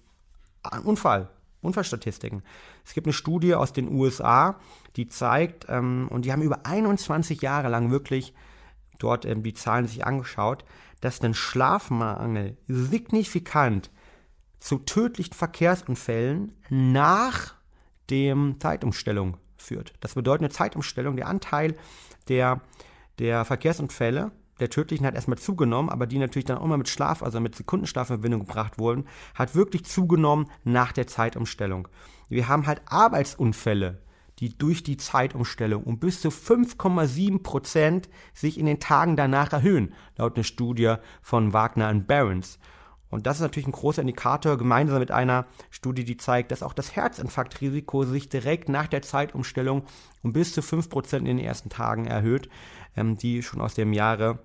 Unfall, 0.85 1.29
Unfallstatistiken. 1.67 2.43
Es 2.85 2.95
gibt 2.95 3.07
eine 3.07 3.13
Studie 3.13 3.55
aus 3.55 3.73
den 3.73 3.89
USA, 3.89 4.59
die 4.97 5.09
zeigt, 5.09 5.67
ähm, 5.69 6.09
und 6.11 6.25
die 6.25 6.33
haben 6.33 6.43
über 6.43 6.65
21 6.65 7.43
Jahre 7.43 7.69
lang 7.69 7.91
wirklich 7.91 8.35
dort 8.99 9.25
ähm, 9.25 9.43
die 9.43 9.55
Zahlen 9.55 9.87
sich 9.87 10.07
angeschaut, 10.07 10.65
dass 11.01 11.21
ein 11.21 11.35
Schlafmangel 11.35 12.57
signifikant 12.69 13.91
zu 14.59 14.79
tödlichen 14.79 15.35
Verkehrsunfällen 15.35 16.55
nach 16.71 17.55
dem 18.11 18.59
Zeitumstellung 18.61 19.37
führt. 19.57 19.93
Das 20.01 20.15
bedeutet 20.15 20.43
eine 20.43 20.51
Zeitumstellung, 20.51 21.17
der 21.17 21.29
Anteil 21.29 21.77
der, 22.29 22.61
der 23.19 23.45
Verkehrsunfälle, 23.45 24.33
der 24.61 24.71
tödlichen 24.71 25.07
hat 25.07 25.15
erstmal 25.15 25.39
zugenommen, 25.39 25.91
aber 25.91 26.07
die 26.07 26.19
natürlich 26.19 26.47
dann 26.47 26.59
auch 26.59 26.67
mal 26.67 26.79
mit 26.79 26.89
Schlaf, 26.89 27.23
also 27.23 27.41
mit 27.41 27.55
Sekundenschlaf 27.55 28.09
in 28.11 28.17
Verbindung 28.17 28.41
gebracht 28.41 28.79
wurden, 28.79 29.05
hat 29.35 29.55
wirklich 29.55 29.85
zugenommen 29.85 30.51
nach 30.65 30.93
der 30.93 31.07
Zeitumstellung. 31.07 31.89
Wir 32.29 32.49
haben 32.49 32.67
halt 32.67 32.83
Arbeitsunfälle, 32.87 34.01
die 34.39 34.57
durch 34.57 34.83
die 34.83 34.97
Zeitumstellung 34.97 35.85
um 35.85 35.99
bis 35.99 36.21
zu 36.21 36.29
5,7 36.29 37.43
Prozent 37.43 38.09
sich 38.35 38.59
in 38.59 38.67
den 38.67 38.81
Tagen 38.81 39.17
danach 39.17 39.53
erhöhen, 39.53 39.95
laut 40.17 40.37
einer 40.37 40.45
Studie 40.45 40.97
von 41.23 41.53
Wagner 41.53 41.91
und 41.91 42.07
Barons. 42.07 42.59
Und 43.09 43.27
das 43.27 43.37
ist 43.37 43.43
natürlich 43.43 43.69
ein 43.69 43.73
großer 43.73 44.03
Indikator, 44.03 44.59
gemeinsam 44.59 44.99
mit 44.99 45.11
einer 45.11 45.47
Studie, 45.71 46.05
die 46.05 46.17
zeigt, 46.17 46.51
dass 46.51 46.63
auch 46.63 46.73
das 46.73 46.97
Herzinfarktrisiko 46.97 48.05
sich 48.05 48.29
direkt 48.29 48.69
nach 48.69 48.89
der 48.89 49.03
Zeitumstellung 49.03 49.85
um 50.23 50.33
bis 50.33 50.53
zu 50.53 50.61
5% 50.61 51.19
in 51.19 51.25
den 51.25 51.39
ersten 51.39 51.71
Tagen 51.71 52.07
erhöht, 52.07 52.49
ähm, 52.97 53.17
die 53.17 53.43
schon 53.43 53.61
aus 53.61 53.75
dem 53.75 53.93
Jahre 53.93 54.41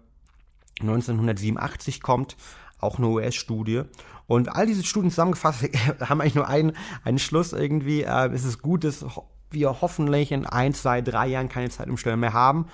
1987 0.81 2.01
kommt, 2.01 2.35
auch 2.79 2.97
eine 2.97 3.07
US-Studie. 3.07 3.83
Und 4.27 4.55
all 4.55 4.65
diese 4.65 4.83
Studien 4.83 5.11
zusammengefasst 5.11 5.63
haben 6.01 6.21
eigentlich 6.21 6.35
nur 6.35 6.47
einen, 6.47 6.73
einen 7.03 7.19
Schluss 7.19 7.53
irgendwie. 7.53 8.03
Äh, 8.03 8.29
es 8.29 8.45
ist 8.45 8.61
gut, 8.61 8.83
dass 8.83 9.05
wir 9.49 9.81
hoffentlich 9.81 10.31
in 10.31 10.45
ein, 10.45 10.73
zwei, 10.73 11.01
drei 11.01 11.27
Jahren 11.27 11.49
keine 11.49 11.69
Zeitumstellung 11.69 12.19
mehr 12.19 12.33
haben 12.33 12.67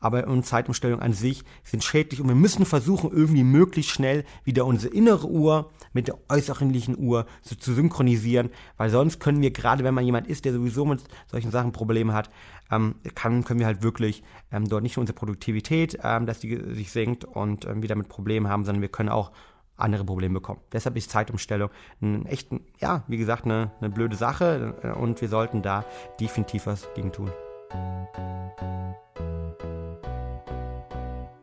aber 0.00 0.26
und 0.26 0.44
Zeitumstellungen 0.44 1.02
an 1.02 1.12
sich 1.12 1.44
sind 1.62 1.84
schädlich 1.84 2.20
und 2.20 2.28
wir 2.28 2.34
müssen 2.34 2.64
versuchen, 2.64 3.10
irgendwie 3.12 3.44
möglichst 3.44 3.92
schnell 3.92 4.24
wieder 4.44 4.66
unsere 4.66 4.92
innere 4.94 5.28
Uhr 5.28 5.70
mit 5.92 6.08
der 6.08 6.18
äußerlichen 6.28 6.98
Uhr 6.98 7.26
so 7.42 7.54
zu 7.54 7.74
synchronisieren, 7.74 8.50
weil 8.76 8.90
sonst 8.90 9.20
können 9.20 9.42
wir, 9.42 9.50
gerade 9.50 9.84
wenn 9.84 9.94
man 9.94 10.04
jemand 10.04 10.26
ist, 10.26 10.44
der 10.44 10.52
sowieso 10.52 10.84
mit 10.84 11.02
solchen 11.30 11.50
Sachen 11.50 11.72
Probleme 11.72 12.12
hat, 12.12 12.30
ähm, 12.70 12.94
kann, 13.14 13.44
können 13.44 13.60
wir 13.60 13.66
halt 13.66 13.82
wirklich 13.82 14.22
ähm, 14.52 14.68
dort 14.68 14.82
nicht 14.82 14.96
nur 14.96 15.02
unsere 15.02 15.18
Produktivität, 15.18 15.98
ähm, 16.02 16.26
dass 16.26 16.40
die 16.40 16.60
sich 16.74 16.90
senkt 16.90 17.24
und 17.24 17.66
ähm, 17.66 17.82
wieder 17.82 17.96
mit 17.96 18.08
Problemen 18.08 18.48
haben, 18.48 18.64
sondern 18.64 18.82
wir 18.82 18.88
können 18.88 19.08
auch 19.08 19.32
andere 19.76 20.04
Probleme 20.04 20.34
bekommen. 20.34 20.60
Deshalb 20.72 20.96
ist 20.96 21.10
Zeitumstellung 21.10 21.70
ein 22.00 22.26
echt, 22.26 22.50
ja, 22.78 23.02
wie 23.08 23.16
gesagt, 23.16 23.44
eine, 23.44 23.72
eine 23.80 23.90
blöde 23.90 24.16
Sache 24.16 24.74
äh, 24.82 24.90
und 24.90 25.20
wir 25.20 25.28
sollten 25.28 25.62
da 25.62 25.84
definitiv 26.20 26.66
was 26.66 26.88
gegen 26.94 27.12
tun. 27.12 27.30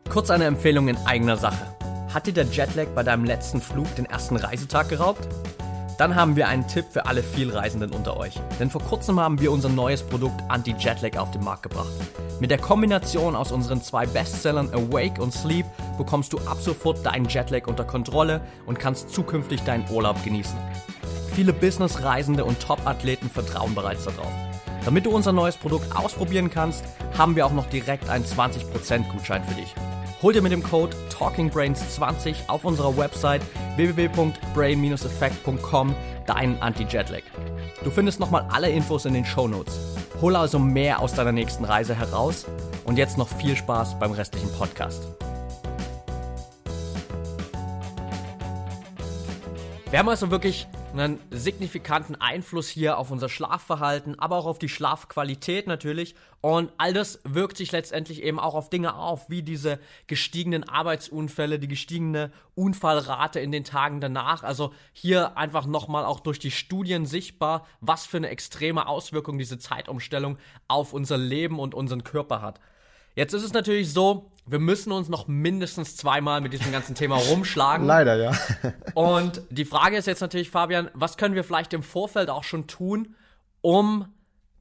Kurz 0.09 0.31
eine 0.31 0.45
Empfehlung 0.45 0.87
in 0.87 0.97
eigener 1.05 1.37
Sache. 1.37 1.67
Hat 2.13 2.25
dir 2.25 2.33
der 2.33 2.45
Jetlag 2.45 2.87
bei 2.95 3.03
deinem 3.03 3.25
letzten 3.25 3.61
Flug 3.61 3.93
den 3.95 4.05
ersten 4.05 4.35
Reisetag 4.37 4.89
geraubt? 4.89 5.27
Dann 5.97 6.15
haben 6.15 6.35
wir 6.35 6.47
einen 6.47 6.67
Tipp 6.67 6.85
für 6.91 7.05
alle 7.05 7.21
Vielreisenden 7.21 7.91
unter 7.91 8.17
euch. 8.17 8.33
Denn 8.59 8.69
vor 8.69 8.81
kurzem 8.81 9.19
haben 9.19 9.39
wir 9.39 9.51
unser 9.51 9.69
neues 9.69 10.03
Produkt 10.03 10.41
Anti-Jetlag 10.47 11.17
auf 11.17 11.31
den 11.31 11.43
Markt 11.43 11.63
gebracht. 11.63 11.91
Mit 12.39 12.51
der 12.51 12.59
Kombination 12.59 13.35
aus 13.35 13.51
unseren 13.51 13.81
zwei 13.81 14.05
Bestsellern 14.05 14.69
Awake 14.73 15.21
und 15.21 15.33
Sleep 15.33 15.65
bekommst 15.97 16.33
du 16.33 16.37
ab 16.39 16.57
sofort 16.61 17.03
deinen 17.05 17.27
Jetlag 17.27 17.67
unter 17.67 17.83
Kontrolle 17.83 18.41
und 18.65 18.77
kannst 18.77 19.09
zukünftig 19.09 19.61
deinen 19.63 19.89
Urlaub 19.89 20.23
genießen. 20.23 20.57
Viele 21.33 21.51
Business-Reisende 21.51 22.45
und 22.45 22.59
Top-Athleten 22.59 23.29
vertrauen 23.29 23.73
bereits 23.75 24.05
darauf. 24.05 24.31
Damit 24.87 25.05
du 25.05 25.11
unser 25.11 25.33
neues 25.33 25.57
Produkt 25.57 25.93
ausprobieren 25.97 26.49
kannst, 26.49 26.85
haben 27.17 27.35
wir 27.35 27.45
auch 27.45 27.51
noch 27.51 27.65
direkt 27.65 28.09
einen 28.09 28.23
20% 28.23 29.11
Gutschein 29.11 29.43
für 29.43 29.55
dich. 29.55 29.75
Hol 30.21 30.31
dir 30.31 30.41
mit 30.41 30.53
dem 30.53 30.63
Code 30.63 30.95
TalkingBrains20 31.09 32.47
auf 32.47 32.63
unserer 32.63 32.95
Website 32.95 33.41
www.brain-effect.com 33.75 35.93
deinen 36.25 36.61
Anti-Jetlag. 36.61 37.23
Du 37.83 37.91
findest 37.91 38.21
nochmal 38.21 38.47
alle 38.49 38.69
Infos 38.69 39.03
in 39.03 39.13
den 39.13 39.25
Show 39.25 39.49
Notes. 39.49 39.77
Hol 40.21 40.37
also 40.37 40.57
mehr 40.57 41.01
aus 41.01 41.13
deiner 41.13 41.33
nächsten 41.33 41.65
Reise 41.65 41.93
heraus 41.93 42.45
und 42.85 42.97
jetzt 42.97 43.17
noch 43.17 43.27
viel 43.27 43.57
Spaß 43.57 43.99
beim 43.99 44.13
restlichen 44.13 44.53
Podcast. 44.53 45.03
Wir 49.89 49.99
haben 49.99 50.07
also 50.07 50.31
wirklich 50.31 50.65
einen 50.93 51.19
signifikanten 51.31 52.15
Einfluss 52.15 52.69
hier 52.69 52.97
auf 52.97 53.11
unser 53.11 53.29
Schlafverhalten, 53.29 54.17
aber 54.19 54.37
auch 54.37 54.45
auf 54.45 54.59
die 54.59 54.69
Schlafqualität 54.69 55.67
natürlich. 55.67 56.15
Und 56.41 56.71
all 56.77 56.93
das 56.93 57.19
wirkt 57.23 57.57
sich 57.57 57.71
letztendlich 57.71 58.23
eben 58.23 58.39
auch 58.39 58.55
auf 58.55 58.69
Dinge 58.69 58.95
auf, 58.95 59.29
wie 59.29 59.43
diese 59.43 59.79
gestiegenen 60.07 60.67
Arbeitsunfälle, 60.67 61.59
die 61.59 61.67
gestiegene 61.67 62.31
Unfallrate 62.55 63.39
in 63.39 63.51
den 63.51 63.63
Tagen 63.63 64.01
danach. 64.01 64.43
Also 64.43 64.73
hier 64.93 65.37
einfach 65.37 65.65
nochmal 65.65 66.05
auch 66.05 66.19
durch 66.19 66.39
die 66.39 66.51
Studien 66.51 67.05
sichtbar, 67.05 67.67
was 67.81 68.05
für 68.05 68.17
eine 68.17 68.29
extreme 68.29 68.87
Auswirkung 68.87 69.37
diese 69.37 69.59
Zeitumstellung 69.59 70.37
auf 70.67 70.93
unser 70.93 71.17
Leben 71.17 71.59
und 71.59 71.75
unseren 71.75 72.03
Körper 72.03 72.41
hat. 72.41 72.59
Jetzt 73.15 73.33
ist 73.33 73.43
es 73.43 73.53
natürlich 73.53 73.91
so, 73.91 74.31
wir 74.47 74.59
müssen 74.59 74.91
uns 74.91 75.09
noch 75.09 75.27
mindestens 75.27 75.97
zweimal 75.97 76.41
mit 76.41 76.53
diesem 76.53 76.71
ganzen 76.71 76.95
Thema 76.95 77.17
rumschlagen. 77.17 77.85
Leider, 77.85 78.15
ja. 78.15 78.31
Und 78.93 79.41
die 79.49 79.65
Frage 79.65 79.97
ist 79.97 80.07
jetzt 80.07 80.21
natürlich, 80.21 80.49
Fabian, 80.49 80.89
was 80.93 81.17
können 81.17 81.35
wir 81.35 81.43
vielleicht 81.43 81.73
im 81.73 81.83
Vorfeld 81.83 82.29
auch 82.29 82.43
schon 82.43 82.67
tun, 82.67 83.15
um 83.61 84.07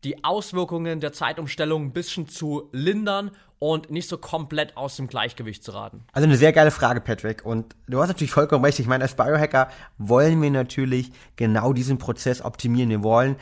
die 0.04 0.24
Auswirkungen 0.24 1.00
der 1.00 1.12
Zeitumstellung 1.12 1.86
ein 1.86 1.92
bisschen 1.92 2.28
zu 2.28 2.68
lindern 2.72 3.30
und 3.58 3.90
nicht 3.90 4.08
so 4.08 4.18
komplett 4.18 4.76
aus 4.76 4.96
dem 4.96 5.06
Gleichgewicht 5.06 5.62
zu 5.64 5.70
raten? 5.70 6.04
Also 6.12 6.26
eine 6.26 6.36
sehr 6.36 6.52
geile 6.52 6.70
Frage, 6.70 7.00
Patrick. 7.00 7.44
Und 7.46 7.76
du 7.86 8.00
hast 8.00 8.08
natürlich 8.08 8.32
vollkommen 8.32 8.64
recht. 8.64 8.78
Ich 8.78 8.86
meine, 8.86 9.04
als 9.04 9.14
Biohacker 9.14 9.68
wollen 9.98 10.42
wir 10.42 10.50
natürlich 10.50 11.12
genau 11.36 11.72
diesen 11.72 11.98
Prozess 11.98 12.42
optimieren. 12.42 12.90
Wir 12.90 13.02
wollen 13.02 13.36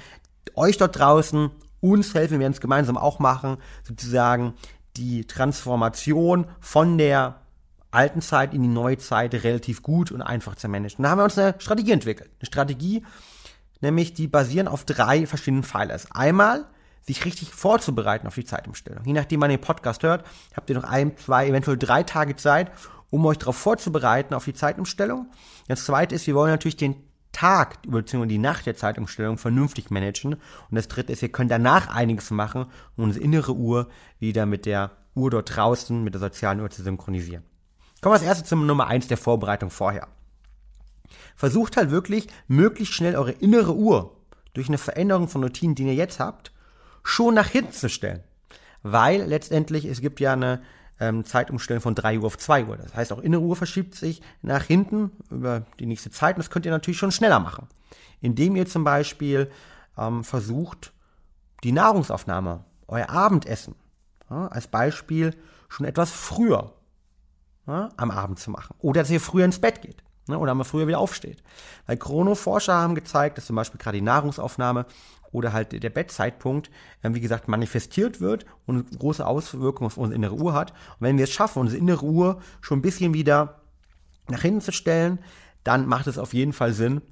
euch 0.54 0.76
dort 0.76 0.98
draußen 0.98 1.50
uns 1.80 2.14
helfen, 2.14 2.34
wir 2.34 2.40
werden 2.40 2.52
es 2.54 2.62
gemeinsam 2.62 2.96
auch 2.96 3.18
machen, 3.18 3.58
sozusagen 3.82 4.54
die 4.96 5.26
Transformation 5.26 6.46
von 6.60 6.98
der 6.98 7.40
alten 7.90 8.20
Zeit 8.20 8.54
in 8.54 8.62
die 8.62 8.68
neue 8.68 8.98
Zeit 8.98 9.34
relativ 9.34 9.82
gut 9.82 10.10
und 10.10 10.20
einfach 10.20 10.56
zu 10.56 10.68
managen. 10.68 11.02
da 11.02 11.10
haben 11.10 11.18
wir 11.18 11.24
uns 11.24 11.38
eine 11.38 11.54
Strategie 11.58 11.92
entwickelt. 11.92 12.30
Eine 12.40 12.46
Strategie, 12.46 13.04
nämlich 13.80 14.14
die 14.14 14.26
basieren 14.26 14.68
auf 14.68 14.84
drei 14.84 15.26
verschiedenen 15.26 15.62
Pfeilers. 15.62 16.10
Einmal 16.10 16.66
sich 17.02 17.24
richtig 17.24 17.50
vorzubereiten 17.50 18.26
auf 18.26 18.34
die 18.34 18.44
Zeitumstellung. 18.44 19.04
Je 19.04 19.12
nachdem 19.12 19.40
man 19.40 19.50
den 19.50 19.60
Podcast 19.60 20.02
hört, 20.02 20.24
habt 20.56 20.70
ihr 20.70 20.76
noch 20.76 20.84
ein, 20.84 21.16
zwei, 21.16 21.46
eventuell 21.46 21.76
drei 21.76 22.02
Tage 22.02 22.34
Zeit, 22.36 22.70
um 23.10 23.24
euch 23.26 23.38
darauf 23.38 23.56
vorzubereiten 23.56 24.34
auf 24.34 24.44
die 24.44 24.54
Zeitumstellung. 24.54 25.30
Das 25.68 25.84
zweite 25.84 26.14
ist, 26.14 26.26
wir 26.26 26.34
wollen 26.34 26.50
natürlich 26.50 26.76
den 26.76 26.96
Tag 27.34 27.82
bzw. 27.82 28.26
die 28.26 28.38
Nacht 28.38 28.64
der 28.64 28.76
Zeitumstellung 28.76 29.36
vernünftig 29.36 29.90
managen. 29.90 30.34
Und 30.34 30.74
das 30.74 30.88
dritte 30.88 31.12
ist, 31.12 31.20
wir 31.20 31.30
können 31.30 31.50
danach 31.50 31.88
einiges 31.88 32.30
machen, 32.30 32.66
um 32.96 33.04
unsere 33.04 33.22
innere 33.22 33.52
Uhr 33.52 33.88
wieder 34.18 34.46
mit 34.46 34.64
der 34.64 34.92
Uhr 35.14 35.30
dort 35.30 35.54
draußen, 35.54 36.02
mit 36.02 36.14
der 36.14 36.20
sozialen 36.20 36.60
Uhr 36.60 36.70
zu 36.70 36.82
synchronisieren. 36.82 37.44
Kommen 38.00 38.14
wir 38.14 38.18
als 38.18 38.26
erstes 38.26 38.48
zum 38.48 38.66
Nummer 38.66 38.86
eins 38.86 39.06
der 39.08 39.16
Vorbereitung 39.16 39.70
vorher. 39.70 40.08
Versucht 41.36 41.76
halt 41.76 41.90
wirklich, 41.90 42.28
möglichst 42.48 42.94
schnell 42.94 43.16
eure 43.16 43.32
innere 43.32 43.74
Uhr 43.74 44.16
durch 44.54 44.68
eine 44.68 44.78
Veränderung 44.78 45.28
von 45.28 45.42
Routinen, 45.42 45.74
die 45.74 45.84
ihr 45.84 45.94
jetzt 45.94 46.20
habt, 46.20 46.52
schon 47.02 47.34
nach 47.34 47.48
hinten 47.48 47.72
zu 47.72 47.88
stellen. 47.88 48.22
Weil 48.82 49.22
letztendlich, 49.22 49.84
es 49.84 50.00
gibt 50.00 50.20
ja 50.20 50.32
eine 50.32 50.62
ähm, 51.00 51.24
Zeitumstellung 51.24 51.82
von 51.82 51.94
3 51.94 52.18
Uhr 52.18 52.26
auf 52.26 52.38
2 52.38 52.66
Uhr. 52.66 52.76
Das 52.76 52.94
heißt, 52.94 53.12
auch 53.12 53.18
innere 53.18 53.42
Uhr 53.42 53.56
verschiebt 53.56 53.94
sich 53.94 54.22
nach 54.42 54.62
hinten 54.62 55.10
über 55.30 55.66
die 55.78 55.86
nächste 55.86 56.10
Zeit. 56.10 56.36
Und 56.36 56.40
das 56.40 56.50
könnt 56.50 56.66
ihr 56.66 56.72
natürlich 56.72 56.98
schon 56.98 57.12
schneller 57.12 57.40
machen. 57.40 57.68
Indem 58.20 58.56
ihr 58.56 58.66
zum 58.66 58.84
Beispiel 58.84 59.50
ähm, 59.98 60.24
versucht, 60.24 60.92
die 61.62 61.72
Nahrungsaufnahme, 61.72 62.64
euer 62.86 63.10
Abendessen, 63.10 63.74
ja, 64.30 64.48
als 64.48 64.66
Beispiel 64.66 65.34
schon 65.68 65.86
etwas 65.86 66.10
früher 66.10 66.72
ja, 67.66 67.88
am 67.96 68.10
Abend 68.10 68.38
zu 68.38 68.50
machen. 68.50 68.76
Oder 68.78 69.02
dass 69.02 69.10
ihr 69.10 69.20
früher 69.20 69.44
ins 69.44 69.60
Bett 69.60 69.82
geht. 69.82 70.02
Ne, 70.26 70.38
oder 70.38 70.54
man 70.54 70.64
früher 70.64 70.86
wieder 70.86 71.00
aufsteht. 71.00 71.42
Weil 71.86 71.98
Chronoforscher 71.98 72.74
haben 72.74 72.94
gezeigt, 72.94 73.36
dass 73.36 73.44
zum 73.46 73.56
Beispiel 73.56 73.78
gerade 73.78 73.98
die 73.98 74.02
Nahrungsaufnahme 74.02 74.86
oder 75.34 75.52
halt 75.52 75.82
der 75.82 75.90
Bettzeitpunkt, 75.90 76.70
äh, 77.02 77.12
wie 77.12 77.20
gesagt, 77.20 77.48
manifestiert 77.48 78.20
wird 78.20 78.46
und 78.66 78.98
große 78.98 79.26
Auswirkungen 79.26 79.86
auf 79.86 79.98
unsere 79.98 80.14
innere 80.14 80.36
Uhr 80.36 80.54
hat. 80.54 80.70
Und 80.70 81.00
wenn 81.00 81.18
wir 81.18 81.24
es 81.24 81.32
schaffen, 81.32 81.58
unsere 81.58 81.78
innere 81.78 82.06
Uhr 82.06 82.40
schon 82.60 82.78
ein 82.78 82.82
bisschen 82.82 83.12
wieder 83.12 83.60
nach 84.28 84.42
hinten 84.42 84.60
zu 84.60 84.72
stellen, 84.72 85.18
dann 85.64 85.86
macht 85.86 86.06
es 86.06 86.18
auf 86.18 86.32
jeden 86.34 86.52
Fall 86.52 86.72
Sinn, 86.72 87.02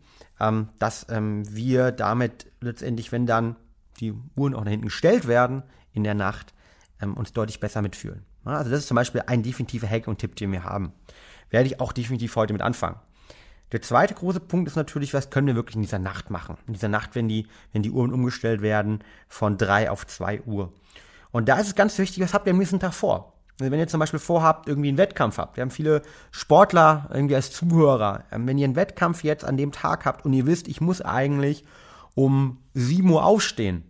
ähm, 0.40 0.68
dass 0.78 1.06
ähm, 1.10 1.42
wir 1.54 1.90
damit 1.90 2.46
letztendlich, 2.60 3.10
wenn 3.10 3.26
dann 3.26 3.56
die 4.00 4.14
Uhren 4.36 4.54
auch 4.54 4.64
nach 4.64 4.70
hinten 4.70 4.86
gestellt 4.86 5.26
werden 5.26 5.64
in 5.92 6.04
der 6.04 6.14
Nacht, 6.14 6.54
ähm, 7.00 7.14
uns 7.14 7.32
deutlich 7.32 7.58
besser 7.58 7.82
mitfühlen. 7.82 8.24
also 8.44 8.70
das 8.70 8.80
ist 8.80 8.88
zum 8.88 8.94
Beispiel 8.94 9.22
ein 9.26 9.42
definitiver 9.42 9.88
Hack 9.88 10.06
und 10.06 10.18
Tipp, 10.18 10.36
den 10.36 10.52
wir 10.52 10.64
haben. 10.64 10.92
Werde 11.50 11.66
ich 11.66 11.80
auch 11.80 11.92
definitiv 11.92 12.36
heute 12.36 12.52
mit 12.52 12.62
anfangen. 12.62 12.96
Der 13.72 13.80
zweite 13.80 14.14
große 14.14 14.40
Punkt 14.40 14.68
ist 14.68 14.76
natürlich, 14.76 15.14
was 15.14 15.30
können 15.30 15.46
wir 15.46 15.54
wirklich 15.54 15.76
in 15.76 15.82
dieser 15.82 15.98
Nacht 15.98 16.30
machen? 16.30 16.58
In 16.66 16.74
dieser 16.74 16.88
Nacht, 16.88 17.14
wenn 17.14 17.26
die, 17.26 17.46
wenn 17.72 17.82
die 17.82 17.90
Uhren 17.90 18.12
umgestellt 18.12 18.60
werden 18.60 19.02
von 19.28 19.56
drei 19.56 19.90
auf 19.90 20.06
zwei 20.06 20.42
Uhr. 20.42 20.72
Und 21.30 21.48
da 21.48 21.58
ist 21.58 21.68
es 21.68 21.74
ganz 21.74 21.98
wichtig, 21.98 22.22
was 22.22 22.34
habt 22.34 22.46
ihr 22.46 22.52
am 22.52 22.58
nächsten 22.58 22.80
Tag 22.80 22.92
vor? 22.92 23.32
Also 23.58 23.70
wenn 23.70 23.78
ihr 23.78 23.88
zum 23.88 24.00
Beispiel 24.00 24.18
vorhabt, 24.18 24.68
irgendwie 24.68 24.88
einen 24.88 24.98
Wettkampf 24.98 25.38
habt, 25.38 25.56
wir 25.56 25.62
haben 25.62 25.70
viele 25.70 26.02
Sportler 26.30 27.08
irgendwie 27.12 27.34
als 27.34 27.50
Zuhörer, 27.50 28.24
ähm, 28.30 28.46
wenn 28.46 28.58
ihr 28.58 28.64
einen 28.66 28.76
Wettkampf 28.76 29.24
jetzt 29.24 29.44
an 29.44 29.56
dem 29.56 29.72
Tag 29.72 30.04
habt 30.04 30.24
und 30.26 30.32
ihr 30.34 30.46
wisst, 30.46 30.68
ich 30.68 30.80
muss 30.80 31.00
eigentlich 31.00 31.64
um 32.14 32.58
7 32.74 33.08
Uhr 33.08 33.24
aufstehen, 33.24 33.84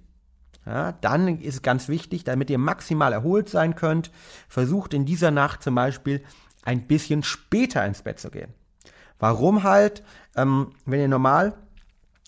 ja, 0.64 0.92
dann 0.92 1.40
ist 1.40 1.54
es 1.54 1.62
ganz 1.62 1.88
wichtig, 1.88 2.22
damit 2.22 2.48
ihr 2.50 2.58
maximal 2.58 3.12
erholt 3.12 3.48
sein 3.48 3.74
könnt, 3.74 4.12
versucht 4.48 4.94
in 4.94 5.04
dieser 5.04 5.32
Nacht 5.32 5.62
zum 5.62 5.74
Beispiel 5.74 6.22
ein 6.64 6.86
bisschen 6.86 7.24
später 7.24 7.84
ins 7.84 8.02
Bett 8.02 8.20
zu 8.20 8.30
gehen. 8.30 8.54
Warum 9.22 9.62
halt, 9.62 10.02
ähm, 10.34 10.72
wenn 10.84 10.98
ihr 10.98 11.06
normal 11.06 11.54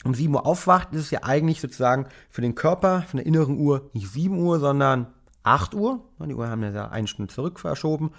um 0.04 0.14
7 0.14 0.32
Uhr 0.32 0.46
aufwacht, 0.46 0.92
ist 0.92 1.00
es 1.00 1.10
ja 1.10 1.24
eigentlich 1.24 1.60
sozusagen 1.60 2.06
für 2.30 2.40
den 2.40 2.54
Körper, 2.54 3.02
von 3.02 3.16
der 3.16 3.26
inneren 3.26 3.58
Uhr 3.58 3.90
nicht 3.94 4.12
7 4.12 4.38
Uhr, 4.40 4.60
sondern 4.60 5.08
8 5.42 5.74
Uhr. 5.74 6.04
Die 6.24 6.34
Uhr 6.34 6.48
haben 6.48 6.62
ja 6.62 6.90
eine 6.90 7.08
Stunde 7.08 7.34
zurück 7.34 7.58
verschoben. 7.58 8.12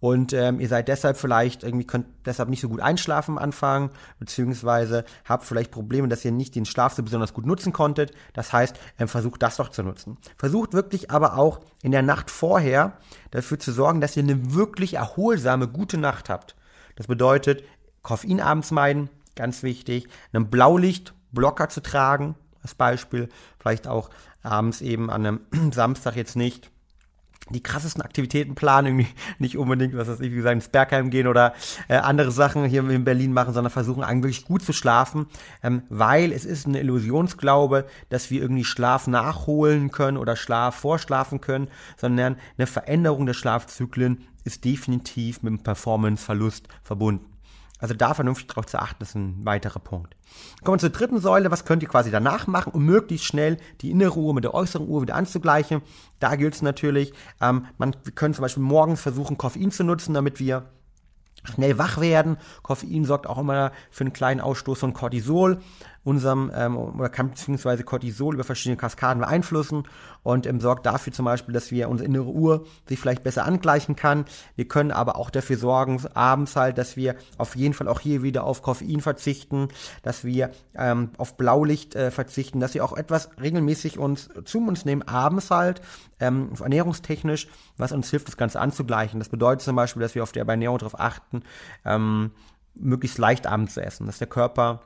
und 0.00 0.32
ähm, 0.32 0.58
ihr 0.58 0.66
seid 0.66 0.88
deshalb 0.88 1.16
vielleicht 1.18 1.62
irgendwie 1.62 1.86
könnt 1.86 2.06
deshalb 2.24 2.48
nicht 2.48 2.60
so 2.60 2.68
gut 2.68 2.80
einschlafen 2.80 3.38
am 3.38 3.44
Anfang, 3.44 3.90
beziehungsweise 4.18 5.04
habt 5.24 5.44
vielleicht 5.44 5.70
Probleme, 5.70 6.08
dass 6.08 6.24
ihr 6.24 6.32
nicht 6.32 6.56
den 6.56 6.64
Schlaf 6.66 6.94
so 6.94 7.04
besonders 7.04 7.32
gut 7.32 7.46
nutzen 7.46 7.72
konntet. 7.72 8.10
Das 8.32 8.52
heißt, 8.52 8.76
ähm, 8.98 9.06
versucht 9.06 9.40
das 9.40 9.56
doch 9.56 9.68
zu 9.68 9.84
nutzen. 9.84 10.18
Versucht 10.36 10.72
wirklich 10.72 11.12
aber 11.12 11.38
auch 11.38 11.60
in 11.80 11.92
der 11.92 12.02
Nacht 12.02 12.32
vorher 12.32 12.94
dafür 13.30 13.60
zu 13.60 13.70
sorgen, 13.70 14.00
dass 14.00 14.16
ihr 14.16 14.24
eine 14.24 14.52
wirklich 14.52 14.94
erholsame, 14.94 15.68
gute 15.68 15.96
Nacht 15.96 16.28
habt. 16.28 16.56
Das 16.96 17.06
bedeutet, 17.06 17.62
Koffein 18.06 18.40
abends 18.40 18.70
meiden, 18.70 19.10
ganz 19.34 19.64
wichtig, 19.64 20.06
einen 20.32 20.48
Blaulichtblocker 20.48 21.68
zu 21.68 21.82
tragen, 21.82 22.36
als 22.62 22.76
Beispiel, 22.76 23.28
vielleicht 23.58 23.88
auch 23.88 24.10
abends 24.44 24.80
eben 24.80 25.10
an 25.10 25.26
einem 25.26 25.40
Samstag 25.72 26.14
jetzt 26.14 26.36
nicht. 26.36 26.70
Die 27.50 27.64
krassesten 27.64 28.02
Aktivitäten 28.02 28.54
planen, 28.54 28.86
irgendwie 28.86 29.08
nicht 29.40 29.58
unbedingt, 29.58 29.96
was 29.96 30.06
weiß 30.06 30.20
ich, 30.20 30.30
wie 30.30 30.36
gesagt, 30.36 30.54
ins 30.54 30.68
Bergheim 30.68 31.10
gehen 31.10 31.26
oder 31.26 31.52
äh, 31.88 31.96
andere 31.96 32.30
Sachen 32.30 32.64
hier 32.66 32.88
in 32.88 33.02
Berlin 33.02 33.32
machen, 33.32 33.52
sondern 33.52 33.72
versuchen 33.72 34.04
eigentlich 34.04 34.44
gut 34.44 34.62
zu 34.62 34.72
schlafen, 34.72 35.26
ähm, 35.64 35.82
weil 35.88 36.30
es 36.30 36.44
ist 36.44 36.66
eine 36.66 36.78
Illusionsglaube, 36.78 37.86
dass 38.08 38.30
wir 38.30 38.40
irgendwie 38.40 38.64
Schlaf 38.64 39.08
nachholen 39.08 39.90
können 39.90 40.16
oder 40.16 40.36
Schlaf 40.36 40.76
vorschlafen 40.76 41.40
können, 41.40 41.66
sondern 41.96 42.36
eine 42.56 42.68
Veränderung 42.68 43.26
der 43.26 43.34
Schlafzyklen 43.34 44.28
ist 44.44 44.64
definitiv 44.64 45.42
mit 45.42 45.50
einem 45.50 45.62
Performanceverlust 45.64 46.68
verbunden. 46.84 47.35
Also 47.78 47.94
da 47.94 48.14
vernünftig 48.14 48.46
drauf 48.46 48.66
zu 48.66 48.78
achten, 48.78 49.02
ist 49.02 49.14
ein 49.14 49.44
weiterer 49.44 49.80
Punkt. 49.80 50.16
Kommen 50.64 50.76
wir 50.76 50.80
zur 50.80 50.90
dritten 50.90 51.20
Säule. 51.20 51.50
Was 51.50 51.64
könnt 51.64 51.82
ihr 51.82 51.88
quasi 51.88 52.10
danach 52.10 52.46
machen, 52.46 52.72
um 52.72 52.84
möglichst 52.84 53.26
schnell 53.26 53.58
die 53.82 53.90
innere 53.90 54.16
Uhr 54.18 54.32
mit 54.32 54.44
der 54.44 54.54
äußeren 54.54 54.88
Uhr 54.88 55.02
wieder 55.02 55.14
anzugleichen? 55.14 55.82
Da 56.18 56.36
gilt 56.36 56.54
es 56.54 56.62
natürlich, 56.62 57.12
ähm, 57.40 57.66
man, 57.76 57.94
wir 58.04 58.12
können 58.12 58.34
zum 58.34 58.42
Beispiel 58.42 58.62
morgens 58.62 59.02
versuchen, 59.02 59.36
Koffein 59.36 59.70
zu 59.70 59.84
nutzen, 59.84 60.14
damit 60.14 60.40
wir 60.40 60.70
schnell 61.44 61.78
wach 61.78 62.00
werden. 62.00 62.38
Koffein 62.62 63.04
sorgt 63.04 63.26
auch 63.26 63.38
immer 63.38 63.72
für 63.90 64.04
einen 64.04 64.12
kleinen 64.12 64.40
Ausstoß 64.40 64.78
von 64.78 64.92
Cortisol 64.94 65.60
unserem 66.06 66.52
ähm, 66.54 66.76
oder 66.76 67.08
kann 67.08 67.30
beziehungsweise 67.30 67.82
Cortisol 67.82 68.34
über 68.34 68.44
verschiedene 68.44 68.76
Kaskaden 68.76 69.20
beeinflussen 69.20 69.82
und 70.22 70.46
ähm, 70.46 70.60
sorgt 70.60 70.86
dafür 70.86 71.12
zum 71.12 71.24
Beispiel, 71.24 71.52
dass 71.52 71.72
wir 71.72 71.88
unsere 71.88 72.06
innere 72.06 72.26
Uhr 72.26 72.64
sich 72.88 73.00
vielleicht 73.00 73.24
besser 73.24 73.44
angleichen 73.44 73.96
kann. 73.96 74.24
Wir 74.54 74.68
können 74.68 74.92
aber 74.92 75.16
auch 75.16 75.30
dafür 75.30 75.56
sorgen, 75.56 76.00
abends 76.14 76.54
halt, 76.54 76.78
dass 76.78 76.96
wir 76.96 77.16
auf 77.38 77.56
jeden 77.56 77.74
Fall 77.74 77.88
auch 77.88 77.98
hier 77.98 78.22
wieder 78.22 78.44
auf 78.44 78.62
Koffein 78.62 79.00
verzichten, 79.00 79.66
dass 80.04 80.24
wir 80.24 80.52
ähm, 80.76 81.10
auf 81.18 81.36
Blaulicht 81.36 81.96
äh, 81.96 82.12
verzichten, 82.12 82.60
dass 82.60 82.74
wir 82.74 82.84
auch 82.84 82.96
etwas 82.96 83.30
regelmäßig 83.40 83.98
uns 83.98 84.28
zu 84.44 84.58
uns 84.60 84.84
nehmen, 84.84 85.02
abends 85.02 85.50
halt, 85.50 85.80
ähm, 86.20 86.50
ernährungstechnisch, 86.60 87.48
was 87.78 87.90
uns 87.90 88.10
hilft, 88.10 88.28
das 88.28 88.36
Ganze 88.36 88.60
anzugleichen. 88.60 89.18
Das 89.18 89.28
bedeutet 89.28 89.62
zum 89.62 89.74
Beispiel, 89.74 90.02
dass 90.02 90.14
wir 90.14 90.22
auf 90.22 90.30
der 90.30 90.46
Ernährung 90.46 90.78
darauf 90.78 91.00
achten, 91.00 91.42
ähm, 91.84 92.30
möglichst 92.76 93.18
leicht 93.18 93.48
abends 93.48 93.74
zu 93.74 93.82
essen, 93.82 94.06
dass 94.06 94.18
der 94.18 94.28
Körper 94.28 94.82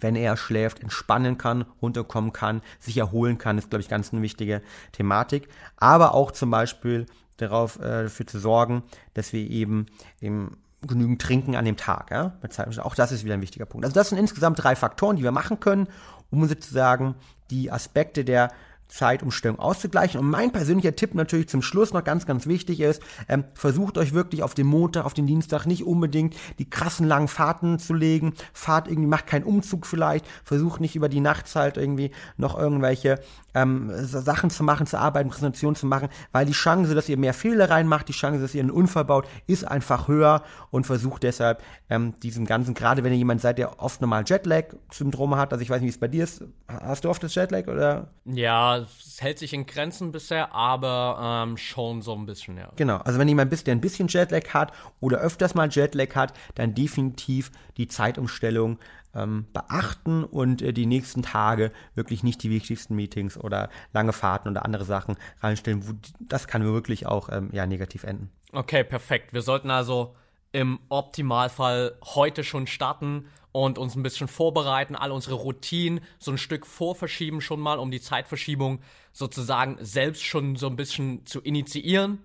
wenn 0.00 0.16
er 0.16 0.36
schläft, 0.36 0.80
entspannen 0.80 1.38
kann, 1.38 1.64
runterkommen 1.82 2.32
kann, 2.32 2.62
sich 2.80 2.96
erholen 2.96 3.38
kann, 3.38 3.58
ist, 3.58 3.70
glaube 3.70 3.82
ich, 3.82 3.88
ganz 3.88 4.12
eine 4.12 4.22
wichtige 4.22 4.62
Thematik. 4.92 5.48
Aber 5.76 6.14
auch 6.14 6.32
zum 6.32 6.50
Beispiel 6.50 7.06
darauf 7.36 7.78
äh, 7.78 8.04
dafür 8.04 8.26
zu 8.26 8.38
sorgen, 8.38 8.82
dass 9.14 9.32
wir 9.32 9.48
eben, 9.48 9.86
eben 10.20 10.58
genügend 10.86 11.20
trinken 11.20 11.56
an 11.56 11.64
dem 11.64 11.76
Tag. 11.76 12.10
Ja? 12.10 12.38
Auch 12.82 12.94
das 12.94 13.12
ist 13.12 13.24
wieder 13.24 13.34
ein 13.34 13.42
wichtiger 13.42 13.66
Punkt. 13.66 13.84
Also 13.84 13.94
das 13.94 14.10
sind 14.10 14.18
insgesamt 14.18 14.62
drei 14.62 14.76
Faktoren, 14.76 15.16
die 15.16 15.22
wir 15.22 15.32
machen 15.32 15.60
können, 15.60 15.88
um 16.30 16.46
sozusagen 16.46 17.14
die 17.50 17.70
Aspekte 17.72 18.24
der 18.24 18.50
Zeitumstellung 18.88 19.58
auszugleichen. 19.58 20.18
Und 20.20 20.28
mein 20.28 20.50
persönlicher 20.50 20.96
Tipp 20.96 21.14
natürlich 21.14 21.48
zum 21.48 21.62
Schluss 21.62 21.92
noch 21.92 22.04
ganz, 22.04 22.26
ganz 22.26 22.46
wichtig 22.46 22.80
ist, 22.80 23.02
ähm, 23.28 23.44
versucht 23.54 23.98
euch 23.98 24.12
wirklich 24.14 24.42
auf 24.42 24.54
den 24.54 24.66
Montag, 24.66 25.04
auf 25.04 25.14
den 25.14 25.26
Dienstag 25.26 25.66
nicht 25.66 25.84
unbedingt 25.84 26.34
die 26.58 26.68
krassen 26.68 27.06
langen 27.06 27.28
Fahrten 27.28 27.78
zu 27.78 27.94
legen. 27.94 28.34
Fahrt 28.52 28.88
irgendwie, 28.88 29.08
macht 29.08 29.26
keinen 29.26 29.44
Umzug 29.44 29.86
vielleicht, 29.86 30.26
versucht 30.42 30.80
nicht 30.80 30.96
über 30.96 31.08
die 31.08 31.20
Nachtzeit 31.20 31.76
irgendwie 31.76 32.10
noch 32.36 32.58
irgendwelche 32.58 33.20
ähm, 33.54 33.90
Sachen 34.04 34.50
zu 34.50 34.62
machen, 34.62 34.86
zu 34.86 34.98
arbeiten, 34.98 35.30
Präsentationen 35.30 35.76
zu 35.76 35.86
machen, 35.86 36.08
weil 36.32 36.46
die 36.46 36.52
Chance, 36.52 36.94
dass 36.94 37.08
ihr 37.08 37.16
mehr 37.16 37.34
Fehler 37.34 37.70
reinmacht, 37.70 38.08
die 38.08 38.12
Chance, 38.12 38.40
dass 38.40 38.54
ihr 38.54 38.62
einen 38.62 38.70
Unfall 38.70 39.04
baut, 39.04 39.26
ist 39.46 39.66
einfach 39.66 40.08
höher 40.08 40.42
und 40.70 40.86
versucht 40.86 41.22
deshalb 41.22 41.62
ähm, 41.90 42.14
diesem 42.20 42.46
Ganzen, 42.46 42.74
gerade 42.74 43.04
wenn 43.04 43.12
ihr 43.12 43.18
jemand 43.18 43.40
seid, 43.40 43.58
der 43.58 43.82
oft 43.82 44.00
normal 44.00 44.24
Jetlag-Syndrome 44.26 45.36
hat, 45.36 45.52
also 45.52 45.62
ich 45.62 45.70
weiß 45.70 45.80
nicht, 45.80 45.88
wie 45.88 45.94
es 45.94 45.98
bei 45.98 46.08
dir 46.08 46.24
ist, 46.24 46.44
hast 46.68 47.04
du 47.04 47.10
oft 47.10 47.22
das 47.22 47.34
Jetlag 47.34 47.66
oder? 47.68 48.08
Ja, 48.24 48.77
es 48.84 49.20
hält 49.20 49.38
sich 49.38 49.52
in 49.52 49.66
Grenzen 49.66 50.12
bisher, 50.12 50.54
aber 50.54 51.44
ähm, 51.46 51.56
schon 51.56 52.02
so 52.02 52.14
ein 52.14 52.26
bisschen, 52.26 52.56
ja. 52.56 52.70
Genau, 52.76 52.96
also 52.98 53.18
wenn 53.18 53.28
jemand 53.28 53.50
bist, 53.50 53.66
der 53.66 53.74
ein 53.74 53.80
bisschen 53.80 54.08
Jetlag 54.08 54.48
hat 54.54 54.72
oder 55.00 55.18
öfters 55.18 55.54
mal 55.54 55.68
Jetlag 55.70 56.14
hat, 56.14 56.32
dann 56.54 56.74
definitiv 56.74 57.50
die 57.76 57.88
Zeitumstellung 57.88 58.78
ähm, 59.14 59.46
beachten 59.52 60.24
und 60.24 60.62
äh, 60.62 60.72
die 60.72 60.86
nächsten 60.86 61.22
Tage 61.22 61.72
wirklich 61.94 62.22
nicht 62.22 62.42
die 62.42 62.50
wichtigsten 62.50 62.94
Meetings 62.94 63.38
oder 63.38 63.70
lange 63.92 64.12
Fahrten 64.12 64.48
oder 64.48 64.64
andere 64.64 64.84
Sachen 64.84 65.16
reinstellen. 65.40 66.00
Das 66.20 66.46
kann 66.46 66.64
wirklich 66.64 67.06
auch 67.06 67.28
ähm, 67.30 67.50
ja, 67.52 67.66
negativ 67.66 68.04
enden. 68.04 68.30
Okay, 68.52 68.84
perfekt. 68.84 69.32
Wir 69.32 69.42
sollten 69.42 69.70
also 69.70 70.14
im 70.52 70.80
Optimalfall 70.88 71.96
heute 72.04 72.44
schon 72.44 72.66
starten 72.66 73.26
und 73.52 73.78
uns 73.78 73.96
ein 73.96 74.02
bisschen 74.02 74.28
vorbereiten, 74.28 74.94
all 74.94 75.10
unsere 75.10 75.34
Routinen 75.34 76.00
so 76.18 76.30
ein 76.30 76.38
Stück 76.38 76.66
vorverschieben 76.66 77.40
schon 77.40 77.60
mal, 77.60 77.78
um 77.78 77.90
die 77.90 78.00
Zeitverschiebung 78.00 78.80
sozusagen 79.12 79.78
selbst 79.80 80.24
schon 80.24 80.56
so 80.56 80.66
ein 80.68 80.76
bisschen 80.76 81.26
zu 81.26 81.40
initiieren. 81.40 82.18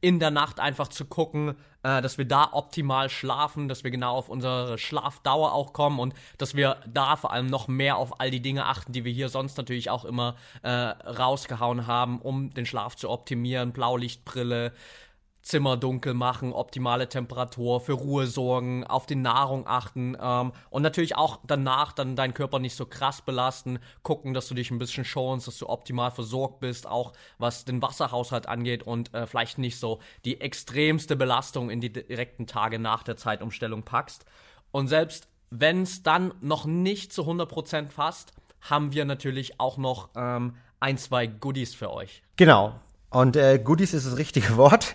In 0.00 0.18
der 0.18 0.30
Nacht 0.30 0.60
einfach 0.60 0.88
zu 0.88 1.04
gucken, 1.04 1.56
äh, 1.82 2.00
dass 2.00 2.16
wir 2.16 2.24
da 2.24 2.48
optimal 2.52 3.10
schlafen, 3.10 3.68
dass 3.68 3.84
wir 3.84 3.90
genau 3.90 4.16
auf 4.16 4.30
unsere 4.30 4.78
Schlafdauer 4.78 5.52
auch 5.52 5.74
kommen 5.74 5.98
und 5.98 6.14
dass 6.38 6.54
wir 6.54 6.78
da 6.86 7.16
vor 7.16 7.32
allem 7.32 7.48
noch 7.48 7.68
mehr 7.68 7.96
auf 7.96 8.18
all 8.18 8.30
die 8.30 8.40
Dinge 8.40 8.64
achten, 8.64 8.92
die 8.92 9.04
wir 9.04 9.12
hier 9.12 9.28
sonst 9.28 9.58
natürlich 9.58 9.90
auch 9.90 10.06
immer 10.06 10.36
äh, 10.62 10.70
rausgehauen 10.70 11.86
haben, 11.86 12.20
um 12.22 12.54
den 12.54 12.64
Schlaf 12.64 12.96
zu 12.96 13.10
optimieren. 13.10 13.72
Blaulichtbrille, 13.72 14.72
Zimmer 15.42 15.76
dunkel 15.76 16.14
machen, 16.14 16.52
optimale 16.52 17.08
Temperatur, 17.08 17.80
für 17.80 17.94
Ruhe 17.94 18.26
sorgen, 18.26 18.84
auf 18.84 19.06
die 19.06 19.16
Nahrung 19.16 19.66
achten 19.66 20.16
ähm, 20.20 20.52
und 20.68 20.82
natürlich 20.82 21.16
auch 21.16 21.38
danach 21.46 21.92
dann 21.92 22.16
deinen 22.16 22.34
Körper 22.34 22.58
nicht 22.58 22.76
so 22.76 22.86
krass 22.86 23.22
belasten, 23.22 23.78
gucken, 24.02 24.34
dass 24.34 24.48
du 24.48 24.54
dich 24.54 24.70
ein 24.70 24.78
bisschen 24.78 25.04
schonst, 25.04 25.46
dass 25.46 25.58
du 25.58 25.68
optimal 25.68 26.10
versorgt 26.10 26.60
bist, 26.60 26.86
auch 26.86 27.12
was 27.38 27.64
den 27.64 27.80
Wasserhaushalt 27.80 28.46
angeht 28.46 28.82
und 28.82 29.14
äh, 29.14 29.26
vielleicht 29.26 29.58
nicht 29.58 29.78
so 29.78 30.00
die 30.24 30.40
extremste 30.40 31.16
Belastung 31.16 31.70
in 31.70 31.80
die 31.80 31.92
direkten 31.92 32.46
Tage 32.46 32.78
nach 32.78 33.02
der 33.02 33.16
Zeitumstellung 33.16 33.82
packst. 33.82 34.24
Und 34.72 34.88
selbst 34.88 35.28
wenn 35.50 35.82
es 35.82 36.02
dann 36.02 36.32
noch 36.40 36.64
nicht 36.64 37.12
zu 37.12 37.22
100% 37.22 37.88
passt, 37.88 38.32
haben 38.60 38.92
wir 38.92 39.04
natürlich 39.04 39.58
auch 39.58 39.78
noch 39.78 40.10
ähm, 40.14 40.54
ein, 40.80 40.98
zwei 40.98 41.26
Goodies 41.26 41.74
für 41.74 41.90
euch. 41.90 42.22
Genau. 42.36 42.78
Und 43.10 43.36
äh, 43.36 43.58
Goodies 43.58 43.92
ist 43.92 44.06
das 44.06 44.16
richtige 44.16 44.56
Wort, 44.56 44.94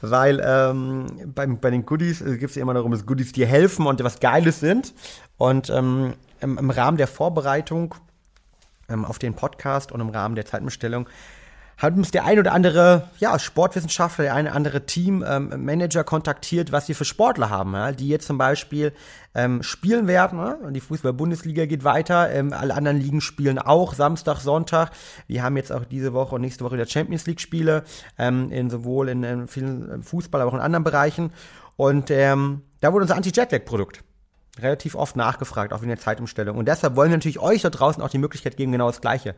weil 0.00 0.42
ähm, 0.44 1.06
bei, 1.34 1.46
bei 1.46 1.70
den 1.70 1.86
Goodies 1.86 2.20
äh, 2.20 2.36
gibt 2.36 2.50
es 2.50 2.56
immer 2.56 2.74
darum, 2.74 2.90
dass 2.90 3.06
Goodies 3.06 3.32
dir 3.32 3.46
helfen 3.46 3.86
und 3.86 4.02
was 4.02 4.20
Geiles 4.20 4.60
sind. 4.60 4.92
Und 5.38 5.70
ähm, 5.70 6.14
im, 6.40 6.58
im 6.58 6.70
Rahmen 6.70 6.96
der 6.96 7.06
Vorbereitung 7.06 7.94
ähm, 8.88 9.04
auf 9.04 9.18
den 9.18 9.34
Podcast 9.34 9.92
und 9.92 10.00
im 10.00 10.08
Rahmen 10.08 10.34
der 10.34 10.44
Zeitbestellung 10.44 11.08
hat 11.80 11.96
uns 11.96 12.10
der 12.10 12.26
ein 12.26 12.38
oder 12.38 12.52
andere 12.52 13.08
ja, 13.18 13.38
Sportwissenschaftler, 13.38 14.24
der 14.24 14.34
eine 14.34 14.50
oder 14.50 14.56
andere 14.56 14.84
Teammanager 14.84 16.00
ähm, 16.00 16.06
kontaktiert, 16.06 16.72
was 16.72 16.88
wir 16.88 16.94
für 16.94 17.06
Sportler 17.06 17.48
haben, 17.48 17.72
ja, 17.72 17.92
die 17.92 18.08
jetzt 18.08 18.26
zum 18.26 18.36
Beispiel 18.36 18.92
ähm, 19.34 19.62
spielen 19.62 20.06
werden. 20.06 20.38
Ja? 20.38 20.58
Die 20.70 20.80
Fußball-Bundesliga 20.80 21.64
geht 21.64 21.82
weiter, 21.82 22.30
ähm, 22.30 22.52
alle 22.52 22.74
anderen 22.74 22.98
Ligen 22.98 23.22
spielen 23.22 23.58
auch 23.58 23.94
Samstag, 23.94 24.40
Sonntag. 24.40 24.90
Wir 25.26 25.42
haben 25.42 25.56
jetzt 25.56 25.72
auch 25.72 25.86
diese 25.86 26.12
Woche 26.12 26.34
und 26.34 26.42
nächste 26.42 26.64
Woche 26.64 26.74
wieder 26.74 26.86
Champions 26.86 27.26
League-Spiele, 27.26 27.84
ähm, 28.18 28.52
in 28.52 28.68
sowohl 28.68 29.08
in, 29.08 29.22
in 29.22 29.48
vielen 29.48 30.02
Fußball, 30.02 30.42
aber 30.42 30.50
auch 30.50 30.54
in 30.54 30.60
anderen 30.60 30.84
Bereichen. 30.84 31.32
Und 31.76 32.10
ähm, 32.10 32.60
da 32.82 32.92
wurde 32.92 33.04
unser 33.04 33.16
Anti-Jetlag-Produkt 33.16 34.04
relativ 34.58 34.96
oft 34.96 35.16
nachgefragt, 35.16 35.72
auch 35.72 35.80
in 35.80 35.88
der 35.88 35.98
Zeitumstellung. 35.98 36.58
Und 36.58 36.68
deshalb 36.68 36.94
wollen 36.94 37.10
wir 37.10 37.16
natürlich 37.16 37.38
euch 37.38 37.62
da 37.62 37.70
draußen 37.70 38.02
auch 38.02 38.10
die 38.10 38.18
Möglichkeit 38.18 38.58
geben, 38.58 38.72
genau 38.72 38.88
das 38.88 39.00
Gleiche 39.00 39.34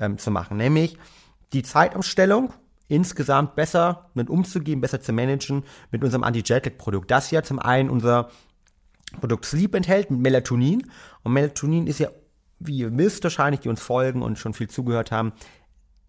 ähm, 0.00 0.16
zu 0.16 0.30
machen. 0.30 0.56
Nämlich 0.56 0.96
die 1.52 1.62
Zeitumstellung 1.62 2.52
insgesamt 2.88 3.54
besser 3.54 4.10
mit 4.14 4.28
umzugehen, 4.28 4.80
besser 4.80 5.00
zu 5.00 5.12
managen 5.12 5.64
mit 5.90 6.04
unserem 6.04 6.24
Anti-Jetlag-Produkt. 6.24 7.10
Das 7.10 7.30
ja 7.30 7.42
zum 7.42 7.58
einen 7.58 7.88
unser 7.88 8.30
Produkt 9.20 9.44
Sleep 9.44 9.74
enthält 9.74 10.10
mit 10.10 10.20
Melatonin. 10.20 10.90
Und 11.22 11.32
Melatonin 11.32 11.86
ist 11.86 12.00
ja, 12.00 12.08
wie 12.58 12.78
ihr 12.78 12.96
wisst 12.96 13.24
wahrscheinlich, 13.24 13.60
die 13.60 13.68
uns 13.68 13.80
folgen 13.80 14.22
und 14.22 14.38
schon 14.38 14.54
viel 14.54 14.68
zugehört 14.68 15.10
haben, 15.10 15.32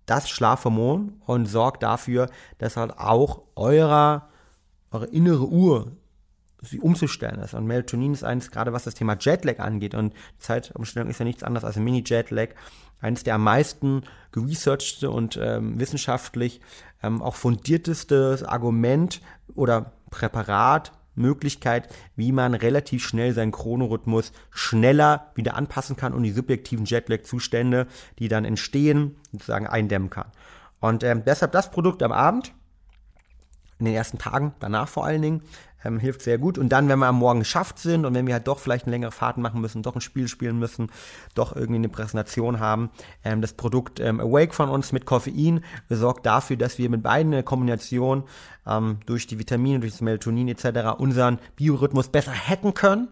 das 0.06 0.30
Schlafhormon 0.30 1.22
und 1.26 1.46
sorgt 1.46 1.84
dafür, 1.84 2.30
dass 2.58 2.76
halt 2.76 2.98
auch 2.98 3.44
eurer, 3.56 4.30
eure 4.92 5.06
innere 5.08 5.48
Uhr 5.48 5.94
sie 6.62 6.80
umzustellen 6.80 7.40
ist. 7.40 7.54
Und 7.54 7.66
Melatonin 7.66 8.14
ist 8.14 8.24
eins, 8.24 8.52
gerade 8.52 8.74
was 8.74 8.84
das 8.84 8.96
Thema 8.96 9.18
Jetlag 9.20 9.60
angeht. 9.60 9.96
Und 9.96 10.14
Zeitumstellung 10.40 11.10
ist 11.10 11.20
ja 11.20 11.26
nichts 11.26 11.44
anderes 11.44 11.66
als 11.66 11.78
ein 11.78 11.84
Mini-Jetlag. 11.84 12.50
Eines 13.04 13.24
der 13.24 13.36
am 13.36 13.44
meisten 13.44 14.04
geresearchte 14.32 15.12
und 15.12 15.38
ähm, 15.42 15.80
wissenschaftlich 15.80 16.62
ähm, 17.04 17.22
auch 17.22 17.36
fundierteste 17.36 18.44
Argument 18.48 19.22
oder 19.56 19.92
Präparat, 20.10 20.94
Möglichkeit, 21.16 21.94
wie 22.16 22.32
man 22.32 22.54
relativ 22.54 23.06
schnell 23.06 23.34
seinen 23.34 23.52
Chronorhythmus 23.52 24.32
schneller 24.52 25.32
wieder 25.36 25.56
anpassen 25.56 25.96
kann 25.96 26.14
und 26.14 26.24
die 26.24 26.32
subjektiven 26.32 26.86
Jetlag-Zustände, 26.86 27.88
die 28.20 28.30
dann 28.30 28.46
entstehen, 28.46 29.18
sozusagen 29.32 29.68
eindämmen 29.68 30.10
kann. 30.10 30.32
Und 30.80 31.04
ähm, 31.04 31.24
deshalb 31.26 31.52
das 31.52 31.72
Produkt 31.72 32.02
am 32.04 32.12
Abend, 32.12 32.54
in 33.80 33.86
den 33.86 33.96
ersten 33.96 34.18
Tagen, 34.18 34.54
danach 34.60 34.88
vor 34.88 35.06
allen 35.06 35.22
Dingen, 35.22 35.42
ähm, 35.84 36.00
hilft 36.00 36.22
sehr 36.22 36.38
gut. 36.38 36.58
Und 36.58 36.70
dann, 36.70 36.90
wenn 36.90 37.00
wir 37.00 37.08
am 37.08 37.20
Morgen 37.20 37.40
geschafft 37.40 37.80
sind 37.80 38.06
und 38.06 38.14
wenn 38.14 38.28
wir 38.28 38.34
halt 38.34 38.48
doch 38.48 38.60
vielleicht 38.60 38.86
eine 38.86 38.92
längere 38.92 39.12
Fahrt 39.12 39.38
machen 39.38 39.62
müssen, 39.62 39.84
doch 39.84 39.96
ein 39.96 40.02
Spiel 40.02 40.28
spielen 40.28 40.60
müssen, 40.60 40.92
doch 41.36 41.56
irgendwie 41.56 41.80
eine 41.80 41.90
Präsentation 41.90 42.60
haben, 42.60 42.90
ähm, 43.24 43.42
das 43.42 43.54
Produkt 43.54 44.00
ähm, 44.00 44.20
Awake 44.20 44.54
von 44.54 44.70
uns 44.70 44.92
mit 44.92 45.06
Koffein 45.06 45.64
sorgt 45.90 46.26
dafür, 46.26 46.58
dass 46.58 46.78
wir 46.78 46.90
mit 46.90 47.04
beiden 47.04 47.34
eine 47.34 47.44
Kombination 47.44 48.24
ähm, 48.68 49.00
durch 49.06 49.28
die 49.28 49.40
Vitamine, 49.40 49.80
durch 49.80 49.94
das 49.94 50.02
Melatonin 50.02 50.48
etc. 50.48 51.00
unseren 51.00 51.40
Biorhythmus 51.56 52.10
besser 52.10 52.34
hacken 52.34 52.74
können 52.74 53.08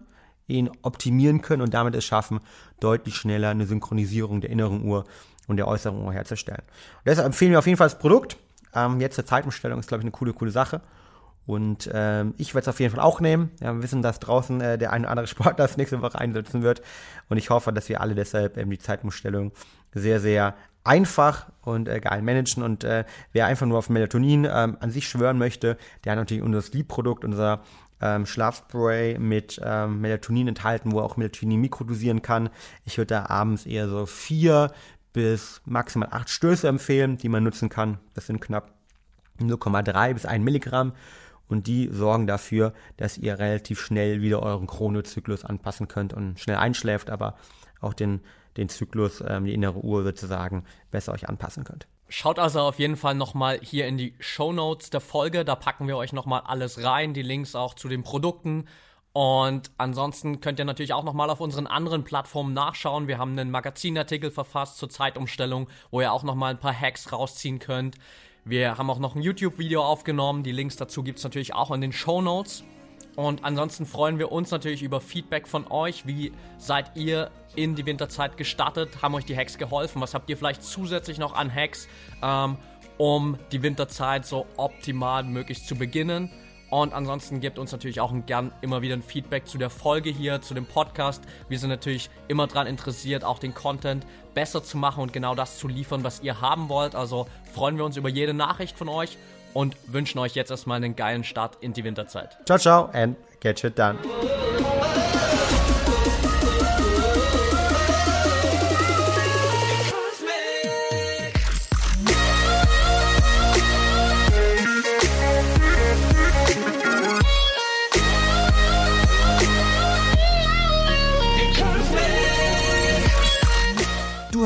ihn 0.48 0.70
optimieren 0.82 1.42
können 1.42 1.62
und 1.62 1.74
damit 1.74 1.94
es 1.94 2.04
schaffen, 2.04 2.40
deutlich 2.80 3.16
schneller 3.16 3.50
eine 3.50 3.66
Synchronisierung 3.66 4.40
der 4.40 4.50
inneren 4.50 4.84
Uhr 4.84 5.04
und 5.48 5.56
der 5.56 5.68
äußeren 5.68 6.02
Uhr 6.02 6.12
herzustellen. 6.12 6.62
Und 6.62 7.06
deshalb 7.06 7.26
empfehlen 7.26 7.52
wir 7.52 7.58
auf 7.58 7.66
jeden 7.66 7.78
Fall 7.78 7.88
das 7.88 7.98
Produkt. 7.98 8.36
Ähm, 8.74 9.00
jetzt 9.00 9.16
zur 9.16 9.26
Zeitumstellung 9.26 9.80
ist, 9.80 9.88
glaube 9.88 10.00
ich, 10.00 10.04
eine 10.04 10.12
coole, 10.12 10.32
coole 10.32 10.50
Sache. 10.50 10.80
Und 11.46 11.90
ähm, 11.92 12.34
ich 12.38 12.54
werde 12.54 12.62
es 12.62 12.68
auf 12.68 12.78
jeden 12.78 12.94
Fall 12.94 13.02
auch 13.04 13.20
nehmen. 13.20 13.50
Ja, 13.60 13.74
wir 13.74 13.82
wissen, 13.82 14.02
dass 14.02 14.20
draußen 14.20 14.60
äh, 14.60 14.78
der 14.78 14.92
eine 14.92 15.04
oder 15.04 15.10
andere 15.10 15.26
Sportler 15.28 15.66
das 15.66 15.76
nächste 15.76 16.00
Woche 16.02 16.18
einsetzen 16.18 16.62
wird. 16.62 16.82
Und 17.28 17.36
ich 17.36 17.50
hoffe, 17.50 17.72
dass 17.72 17.88
wir 17.88 18.00
alle 18.00 18.14
deshalb 18.14 18.56
ähm, 18.56 18.70
die 18.70 18.78
Zeitumstellung 18.78 19.52
sehr, 19.92 20.20
sehr 20.20 20.54
einfach 20.84 21.46
und 21.62 21.88
äh, 21.88 22.00
geil 22.00 22.22
managen. 22.22 22.62
Und 22.62 22.84
äh, 22.84 23.04
wer 23.32 23.46
einfach 23.46 23.66
nur 23.66 23.78
auf 23.78 23.90
Melatonin 23.90 24.44
ähm, 24.44 24.76
an 24.80 24.90
sich 24.90 25.08
schwören 25.08 25.38
möchte, 25.38 25.76
der 26.04 26.12
hat 26.12 26.18
natürlich 26.18 26.42
unser 26.42 26.62
Sleep-Produkt, 26.62 27.24
unser 27.24 27.62
ähm, 28.00 28.26
Schlafspray 28.26 29.18
mit 29.18 29.60
ähm, 29.64 30.00
Melatonin 30.00 30.48
enthalten, 30.48 30.92
wo 30.92 30.98
er 30.98 31.04
auch 31.04 31.16
Melatonin 31.16 31.60
mikrodosieren 31.60 32.22
kann. 32.22 32.50
Ich 32.84 32.98
würde 32.98 33.14
da 33.14 33.26
abends 33.26 33.66
eher 33.66 33.88
so 33.88 34.06
vier 34.06 34.72
bis 35.12 35.60
maximal 35.64 36.08
acht 36.10 36.30
Stöße 36.30 36.66
empfehlen, 36.66 37.16
die 37.16 37.28
man 37.28 37.44
nutzen 37.44 37.68
kann. 37.68 37.98
Das 38.14 38.26
sind 38.26 38.40
knapp 38.40 38.72
0,3 39.40 40.14
bis 40.14 40.26
1 40.26 40.44
Milligramm 40.44 40.92
und 41.52 41.66
die 41.66 41.88
sorgen 41.92 42.26
dafür, 42.26 42.72
dass 42.96 43.18
ihr 43.18 43.38
relativ 43.38 43.80
schnell 43.80 44.22
wieder 44.22 44.42
euren 44.42 44.66
Chronozyklus 44.66 45.44
anpassen 45.44 45.88
könnt 45.88 46.12
und 46.12 46.40
schnell 46.40 46.56
einschläft, 46.56 47.10
aber 47.10 47.36
auch 47.80 47.94
den, 47.94 48.20
den 48.56 48.68
Zyklus, 48.68 49.22
ähm, 49.26 49.44
die 49.44 49.54
innere 49.54 49.78
Uhr 49.78 50.02
sozusagen 50.02 50.64
besser 50.90 51.12
euch 51.12 51.28
anpassen 51.28 51.64
könnt. 51.64 51.86
Schaut 52.08 52.38
also 52.38 52.60
auf 52.60 52.78
jeden 52.78 52.96
Fall 52.96 53.14
nochmal 53.14 53.58
hier 53.62 53.86
in 53.86 53.96
die 53.96 54.14
Show 54.18 54.52
Notes 54.52 54.90
der 54.90 55.00
Folge. 55.00 55.44
Da 55.44 55.54
packen 55.54 55.88
wir 55.88 55.96
euch 55.96 56.12
nochmal 56.12 56.42
alles 56.44 56.84
rein, 56.84 57.14
die 57.14 57.22
Links 57.22 57.54
auch 57.54 57.74
zu 57.74 57.88
den 57.88 58.02
Produkten. 58.02 58.66
Und 59.14 59.70
ansonsten 59.78 60.40
könnt 60.40 60.58
ihr 60.58 60.64
natürlich 60.64 60.94
auch 60.94 61.04
nochmal 61.04 61.30
auf 61.30 61.40
unseren 61.40 61.66
anderen 61.66 62.04
Plattformen 62.04 62.54
nachschauen. 62.54 63.08
Wir 63.08 63.18
haben 63.18 63.32
einen 63.32 63.50
Magazinartikel 63.50 64.30
verfasst 64.30 64.78
zur 64.78 64.88
Zeitumstellung, 64.88 65.68
wo 65.90 66.00
ihr 66.00 66.12
auch 66.12 66.22
nochmal 66.22 66.52
ein 66.52 66.60
paar 66.60 66.78
Hacks 66.78 67.12
rausziehen 67.12 67.58
könnt. 67.58 67.96
Wir 68.44 68.76
haben 68.76 68.90
auch 68.90 68.98
noch 68.98 69.14
ein 69.14 69.22
YouTube-Video 69.22 69.84
aufgenommen. 69.84 70.42
Die 70.42 70.50
Links 70.50 70.76
dazu 70.76 71.04
gibt 71.04 71.18
es 71.18 71.24
natürlich 71.24 71.54
auch 71.54 71.70
in 71.70 71.80
den 71.80 71.92
Show 71.92 72.20
Notes. 72.20 72.64
Und 73.14 73.44
ansonsten 73.44 73.86
freuen 73.86 74.18
wir 74.18 74.32
uns 74.32 74.50
natürlich 74.50 74.82
über 74.82 75.00
Feedback 75.00 75.46
von 75.46 75.70
euch. 75.70 76.06
Wie 76.06 76.32
seid 76.58 76.96
ihr 76.96 77.30
in 77.54 77.76
die 77.76 77.86
Winterzeit 77.86 78.36
gestartet? 78.36 79.00
Haben 79.00 79.14
euch 79.14 79.26
die 79.26 79.36
Hacks 79.36 79.58
geholfen? 79.58 80.00
Was 80.02 80.14
habt 80.14 80.28
ihr 80.28 80.36
vielleicht 80.36 80.64
zusätzlich 80.64 81.18
noch 81.18 81.34
an 81.34 81.54
Hacks, 81.54 81.86
ähm, 82.20 82.56
um 82.98 83.38
die 83.52 83.62
Winterzeit 83.62 84.26
so 84.26 84.46
optimal 84.56 85.22
möglich 85.22 85.64
zu 85.64 85.76
beginnen? 85.76 86.28
Und 86.72 86.94
ansonsten 86.94 87.40
gebt 87.40 87.58
uns 87.58 87.70
natürlich 87.70 88.00
auch 88.00 88.14
gern 88.24 88.50
immer 88.62 88.80
wieder 88.80 88.96
ein 88.96 89.02
Feedback 89.02 89.46
zu 89.46 89.58
der 89.58 89.68
Folge 89.68 90.08
hier, 90.08 90.40
zu 90.40 90.54
dem 90.54 90.64
Podcast. 90.64 91.22
Wir 91.50 91.58
sind 91.58 91.68
natürlich 91.68 92.08
immer 92.28 92.46
daran 92.46 92.66
interessiert, 92.66 93.24
auch 93.24 93.38
den 93.38 93.52
Content 93.52 94.06
besser 94.32 94.64
zu 94.64 94.78
machen 94.78 95.02
und 95.02 95.12
genau 95.12 95.34
das 95.34 95.58
zu 95.58 95.68
liefern, 95.68 96.02
was 96.02 96.22
ihr 96.22 96.40
haben 96.40 96.70
wollt. 96.70 96.94
Also 96.94 97.26
freuen 97.52 97.76
wir 97.76 97.84
uns 97.84 97.98
über 97.98 98.08
jede 98.08 98.32
Nachricht 98.32 98.78
von 98.78 98.88
euch 98.88 99.18
und 99.52 99.76
wünschen 99.86 100.18
euch 100.18 100.34
jetzt 100.34 100.50
erstmal 100.50 100.78
einen 100.78 100.96
geilen 100.96 101.24
Start 101.24 101.58
in 101.60 101.74
die 101.74 101.84
Winterzeit. 101.84 102.38
Ciao, 102.46 102.58
ciao 102.58 102.88
and 102.94 103.18
get 103.40 103.60
shit 103.60 103.78
done. 103.78 103.98